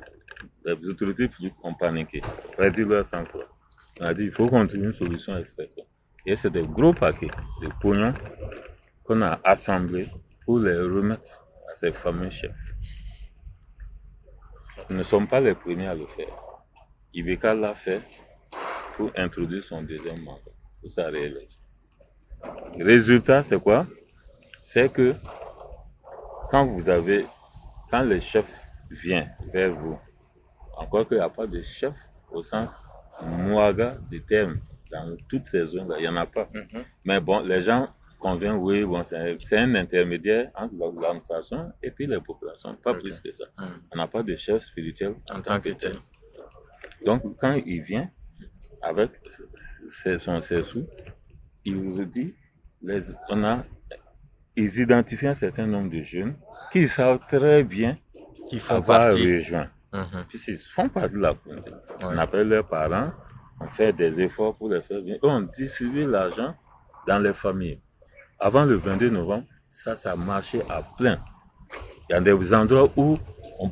les 0.65 0.89
autorités 0.89 1.29
publiques 1.29 1.63
ont 1.63 1.75
paniqué, 1.75 2.23
perdu 2.57 2.87
leur 2.87 3.05
sang-froid. 3.05 3.45
On 4.01 4.07
a 4.07 4.15
dit 4.15 4.25
il 4.25 4.31
faut 4.31 4.49
qu'on 4.49 4.67
trouve 4.67 4.83
une 4.83 4.95
solution 4.95 5.37
express. 5.37 5.77
Et 6.25 6.35
c'est 6.35 6.49
des 6.49 6.67
gros 6.67 6.95
paquets 6.95 7.29
de 7.61 7.69
pognon 7.79 8.15
qu'on 9.05 9.21
a 9.21 9.41
assemblés 9.45 10.09
pour 10.47 10.61
les 10.61 10.75
remettre 10.75 11.45
à 11.71 11.75
ces 11.75 11.93
fameux 11.93 12.31
chefs. 12.31 12.77
Nous 14.89 14.97
ne 14.97 15.03
sommes 15.03 15.29
pas 15.29 15.41
les 15.41 15.55
premiers 15.55 15.89
à 15.89 15.95
le 15.95 16.07
faire. 16.07 16.35
Ibeka 17.13 17.53
l'a 17.53 17.75
fait 17.75 18.01
pour 18.97 19.11
introduire 19.17 19.63
son 19.63 19.83
deuxième 19.83 20.23
mandat, 20.23 20.41
pour 20.81 20.91
sa 20.91 21.09
réélection. 21.09 21.61
Résultat, 22.81 23.43
c'est 23.43 23.61
quoi? 23.61 23.87
C'est 24.65 24.91
que 24.91 25.15
quand 26.53 26.67
vous 26.67 26.91
avez, 26.91 27.25
quand 27.91 28.03
le 28.05 28.21
chef 28.21 28.61
vient 28.91 29.27
vers 29.55 29.73
vous, 29.73 29.99
encore 30.77 31.09
qu'il 31.09 31.17
n'y 31.17 31.23
a 31.23 31.31
pas 31.31 31.47
de 31.47 31.63
chef 31.63 31.97
au 32.31 32.43
sens 32.43 32.79
Mouaga 33.23 33.97
du 34.11 34.23
terme, 34.23 34.61
dans 34.91 35.17
toutes 35.31 35.47
ces 35.47 35.65
zones-là, 35.65 35.97
il 35.99 36.03
n'y 36.03 36.09
en 36.09 36.17
a 36.17 36.27
pas. 36.27 36.51
Mhm. 36.53 36.85
Mais 37.07 37.21
bon, 37.21 37.41
les 37.41 37.63
gens 37.63 37.89
conviennent, 38.21 38.57
oui, 38.57 38.85
bon, 38.85 39.03
c'est 39.03 39.57
un 39.57 39.75
intermédiaire 39.75 40.51
entre 40.55 40.75
l'administration 41.01 41.73
et 41.83 41.91
puis 41.91 42.07
les 42.07 42.21
populations, 42.21 42.77
pas 42.77 42.93
plus 42.93 43.19
que 43.19 43.31
ça. 43.31 43.45
Mhm. 43.59 43.83
On 43.93 43.97
n'a 43.97 44.07
pas 44.07 44.23
de 44.23 44.37
chef 44.37 44.63
spirituel 44.63 45.15
En 45.31 45.41
tant 45.41 45.59
que 45.59 45.71
tel. 45.71 45.97
donc, 47.07 47.23
quand 47.39 47.55
il 47.65 47.81
vient 47.81 48.11
avec 48.83 49.11
ses, 49.89 50.19
son, 50.19 50.43
ses 50.43 50.63
sous, 50.63 50.87
il 51.65 51.77
vous 51.77 52.05
dit, 52.05 52.35
les, 52.83 53.01
on 53.31 53.43
a, 53.43 53.65
ils 54.57 54.79
identifient 54.81 55.29
un 55.29 55.35
certain 55.35 55.67
nombre 55.67 55.91
de 55.91 56.03
jeunes 56.03 56.37
qui 56.71 56.89
savent 56.89 57.21
très 57.27 57.65
bien 57.65 57.97
Qui 58.49 58.59
font 58.59 58.77
avoir 58.77 58.99
partie. 59.09 59.35
rejoint. 59.35 59.69
Mhm. 59.93 60.25
Puis 60.29 60.39
ils 60.49 60.57
font 60.57 60.89
partie 60.89 61.15
de 61.15 61.21
la 61.21 61.35
communauté. 61.35 61.71
On 62.03 62.17
appelle 62.19 62.49
leurs 62.49 62.67
parents, 62.67 63.11
on 63.61 63.67
fait 63.69 63.93
des 63.93 64.21
efforts 64.21 64.57
pour 64.57 64.69
les 64.71 64.83
faire 64.83 65.01
venir. 65.01 65.17
Et 65.17 65.19
on 65.23 65.41
distribue 65.41 66.07
l'argent 66.07 66.55
dans 67.07 67.19
les 67.19 67.33
familles. 67.35 67.81
Avant 68.39 68.65
le 68.65 68.75
22 68.75 69.11
novembre, 69.11 69.45
ça, 69.69 69.95
ça 69.97 70.17
marchait 70.17 70.65
à 70.69 70.83
plein. 70.83 71.23
Il 72.09 72.13
y 72.13 72.15
a 72.15 72.21
des 72.21 72.55
endroits 72.55 72.91
où 72.97 73.17
on- 73.61 73.71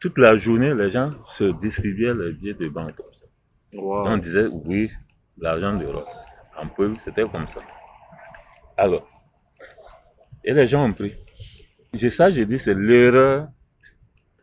toute 0.00 0.18
la 0.18 0.36
journée, 0.36 0.74
les 0.74 0.90
gens 0.90 1.10
se 1.24 1.44
distribuaient 1.58 2.14
les 2.14 2.32
billets 2.32 2.54
de 2.54 2.68
banque 2.68 2.94
comme 2.96 3.12
ça. 3.12 3.26
Wow. 3.74 4.06
On 4.08 4.16
disait, 4.18 4.46
oui, 4.50 4.90
l'argent 5.38 5.74
d'Europe. 5.76 6.08
En 6.56 6.66
peu, 6.68 6.94
c'était 6.96 7.24
comme 7.28 7.46
ça. 7.46 7.60
Alors, 8.76 9.06
et 10.44 10.52
les 10.52 10.66
gens 10.66 10.84
ont 10.84 10.92
pris. 10.92 11.14
Je, 11.94 12.08
ça, 12.08 12.30
j'ai 12.30 12.46
dit, 12.46 12.58
c'est 12.58 12.74
l'erreur 12.74 13.48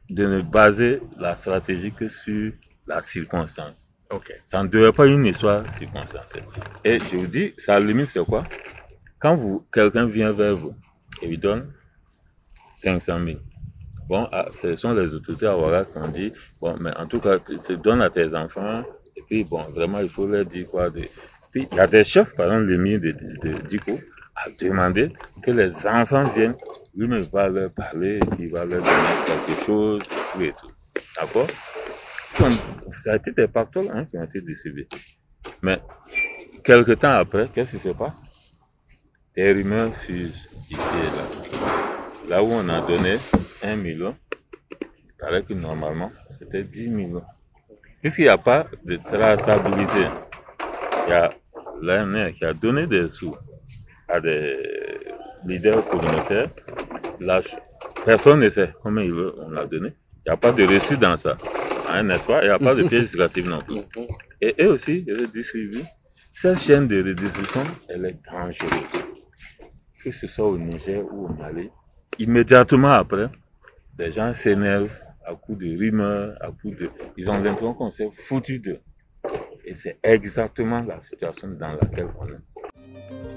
de 0.09 0.25
ne 0.25 0.41
baser 0.41 1.01
la 1.17 1.35
stratégie 1.35 1.91
que 1.91 2.07
sur 2.07 2.53
la 2.85 3.01
circonstance. 3.01 3.87
Ok. 4.09 4.33
Ça 4.45 4.63
ne 4.63 4.67
devrait 4.67 4.93
pas 4.93 5.05
une 5.07 5.25
histoire 5.25 5.69
circonstancielle. 5.69 6.45
Et 6.83 6.99
je 6.99 7.17
vous 7.17 7.27
dis, 7.27 7.53
sa 7.57 7.79
limite, 7.79 8.07
c'est 8.07 8.23
quoi? 8.23 8.45
Quand 9.19 9.35
vous, 9.35 9.65
quelqu'un 9.71 10.07
vient 10.07 10.31
vers 10.31 10.55
vous 10.55 10.73
et 11.21 11.27
lui 11.27 11.37
donne 11.37 11.73
500 12.75 13.19
000, 13.25 13.39
bon, 14.07 14.27
ah, 14.31 14.47
ce 14.51 14.75
sont 14.75 14.93
les 14.93 15.13
autorités 15.13 15.47
à 15.47 15.57
Ouaga 15.57 15.85
qui 15.85 15.97
ont 15.97 16.07
dit, 16.07 16.33
bon, 16.61 16.77
mais 16.79 16.95
en 16.95 17.07
tout 17.07 17.19
cas, 17.19 17.39
tu 17.39 17.57
tu 17.57 17.77
donnes 17.77 18.01
à 18.01 18.09
tes 18.09 18.33
enfants, 18.35 18.83
et 19.15 19.23
puis, 19.27 19.43
bon, 19.43 19.61
vraiment, 19.63 19.99
il 19.99 20.09
faut 20.09 20.27
leur 20.27 20.45
dire 20.45 20.67
quoi 20.67 20.89
de... 20.89 21.01
Puis, 21.51 21.67
il 21.71 21.77
y 21.77 21.79
a 21.79 21.87
des 21.87 22.03
chefs, 22.03 22.35
par 22.35 22.45
exemple, 22.45 22.69
l'émir 22.69 22.99
de, 22.99 23.11
de, 23.11 23.61
de 23.61 23.77
a 24.45 24.49
demandé 24.59 25.11
que 25.41 25.51
les 25.51 25.87
enfants 25.87 26.23
viennent, 26.35 26.55
lui-même 26.95 27.23
va 27.33 27.49
leur 27.49 27.71
parler, 27.71 28.19
il 28.39 28.49
va 28.51 28.65
leur 28.65 28.81
donner 28.81 29.15
quelque 29.25 29.61
chose, 29.63 30.01
tout 30.33 30.41
et 30.41 30.51
tout. 30.51 30.71
D'accord? 31.19 31.47
Ça 32.89 33.13
a 33.13 33.15
été 33.15 33.31
des 33.31 33.47
pactoles 33.47 33.89
hein, 33.91 34.05
qui 34.05 34.17
ont 34.17 34.23
été 34.23 34.41
distribués. 34.41 34.87
Mais, 35.61 35.81
quelque 36.63 36.91
temps 36.91 37.13
après, 37.13 37.49
qu'est-ce 37.53 37.77
qui 37.77 37.79
se 37.79 37.89
passe? 37.89 38.29
Des 39.35 39.51
rumeurs 39.51 39.93
fusent 39.93 40.49
ici 40.69 40.79
et 41.03 42.29
là. 42.29 42.35
là 42.37 42.43
où 42.43 42.47
on 42.51 42.67
a 42.69 42.81
donné 42.81 43.17
1 43.63 43.75
million, 43.75 44.15
il 44.71 45.13
paraît 45.19 45.43
que 45.43 45.53
normalement, 45.53 46.09
c'était 46.29 46.63
10 46.63 46.89
millions. 46.89 47.23
Puisqu'il 48.01 48.23
n'y 48.23 48.29
a 48.29 48.37
pas 48.37 48.67
de 48.83 48.97
traçabilité, 48.97 50.05
il 51.05 51.09
y 51.09 51.13
a 51.13 51.33
l'ANR 51.81 52.33
qui 52.33 52.45
a 52.45 52.53
donné 52.53 52.85
des 52.85 53.09
sous 53.09 53.35
à 54.07 54.19
des 54.19 54.57
leaders 55.45 55.85
communautaires. 55.87 56.47
Là, 57.19 57.41
personne 58.05 58.39
ne 58.39 58.49
sait 58.49 58.73
comment 58.81 59.01
il 59.01 59.13
veut, 59.13 59.33
on 59.39 59.49
l'a 59.49 59.65
donné. 59.65 59.93
Il 60.25 60.29
n'y 60.29 60.33
a 60.33 60.37
pas 60.37 60.51
de 60.51 60.63
reçu 60.65 60.97
dans 60.97 61.15
ça, 61.15 61.37
hein, 61.89 62.03
n'est-ce 62.03 62.27
pas? 62.27 62.41
Il 62.43 62.47
n'y 62.47 62.51
a 62.53 62.59
pas 62.59 62.75
de 62.75 62.83
pièce 62.87 63.01
justificative 63.01 63.49
non 63.49 63.61
plus. 63.61 63.79
Et 64.41 64.55
eux 64.59 64.71
aussi, 64.71 65.03
ils 65.07 65.13
redistribuent. 65.13 65.85
Cette 66.31 66.59
chaîne 66.59 66.87
de 66.87 66.97
redistribution, 66.97 67.63
elle 67.89 68.05
est 68.05 68.17
dangereuse. 68.31 69.03
Que 70.03 70.11
ce 70.11 70.27
soit 70.27 70.47
au 70.47 70.57
Niger 70.57 71.03
ou 71.11 71.25
au 71.27 71.33
Mali, 71.33 71.69
immédiatement 72.19 72.91
après, 72.91 73.29
les 73.97 74.11
gens 74.11 74.31
s'énervent 74.33 75.01
à 75.25 75.33
coup 75.35 75.55
de 75.55 75.77
rumeurs, 75.77 76.37
à 76.39 76.47
coup 76.51 76.71
de... 76.71 76.89
Ils 77.17 77.29
ont 77.29 77.33
l'impression 77.33 77.73
qu'on 77.73 77.89
s'est 77.89 78.09
foutu 78.11 78.59
d'eux. 78.59 78.79
Et 79.65 79.75
c'est 79.75 79.97
exactement 80.03 80.81
la 80.81 81.01
situation 81.01 81.49
dans 81.49 81.73
laquelle 81.73 82.07
on 82.19 82.27
est. 82.27 83.36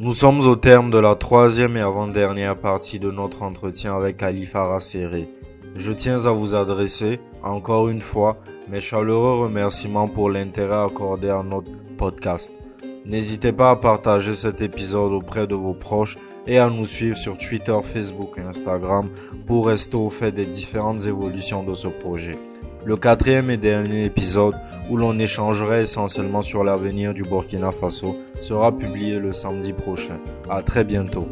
Nous 0.00 0.12
sommes 0.12 0.46
au 0.46 0.54
terme 0.54 0.92
de 0.92 0.98
la 0.98 1.16
troisième 1.16 1.76
et 1.76 1.80
avant-dernière 1.80 2.54
partie 2.54 3.00
de 3.00 3.10
notre 3.10 3.42
entretien 3.42 3.96
avec 3.96 4.22
Ali 4.22 4.44
Farah 4.44 4.78
Serré. 4.78 5.28
Je 5.74 5.90
tiens 5.90 6.24
à 6.24 6.30
vous 6.30 6.54
adresser, 6.54 7.18
encore 7.42 7.88
une 7.88 8.00
fois, 8.00 8.36
mes 8.68 8.78
chaleureux 8.78 9.42
remerciements 9.42 10.06
pour 10.06 10.30
l'intérêt 10.30 10.84
accordé 10.84 11.30
à 11.30 11.42
notre 11.42 11.72
podcast. 11.96 12.52
N'hésitez 13.06 13.50
pas 13.50 13.72
à 13.72 13.76
partager 13.76 14.36
cet 14.36 14.62
épisode 14.62 15.10
auprès 15.10 15.48
de 15.48 15.56
vos 15.56 15.74
proches 15.74 16.16
et 16.46 16.60
à 16.60 16.70
nous 16.70 16.86
suivre 16.86 17.18
sur 17.18 17.36
Twitter, 17.36 17.76
Facebook 17.82 18.38
et 18.38 18.42
Instagram 18.42 19.08
pour 19.48 19.66
rester 19.66 19.96
au 19.96 20.10
fait 20.10 20.30
des 20.30 20.46
différentes 20.46 21.06
évolutions 21.06 21.64
de 21.64 21.74
ce 21.74 21.88
projet. 21.88 22.38
Le 22.84 22.96
quatrième 22.96 23.50
et 23.50 23.56
dernier 23.56 24.04
épisode, 24.04 24.54
où 24.88 24.96
l'on 24.96 25.18
échangerait 25.18 25.82
essentiellement 25.82 26.42
sur 26.42 26.62
l'avenir 26.62 27.12
du 27.12 27.24
Burkina 27.24 27.72
Faso, 27.72 28.16
sera 28.40 28.76
publié 28.76 29.18
le 29.18 29.32
samedi 29.32 29.72
prochain. 29.72 30.18
À 30.48 30.62
très 30.62 30.84
bientôt. 30.84 31.28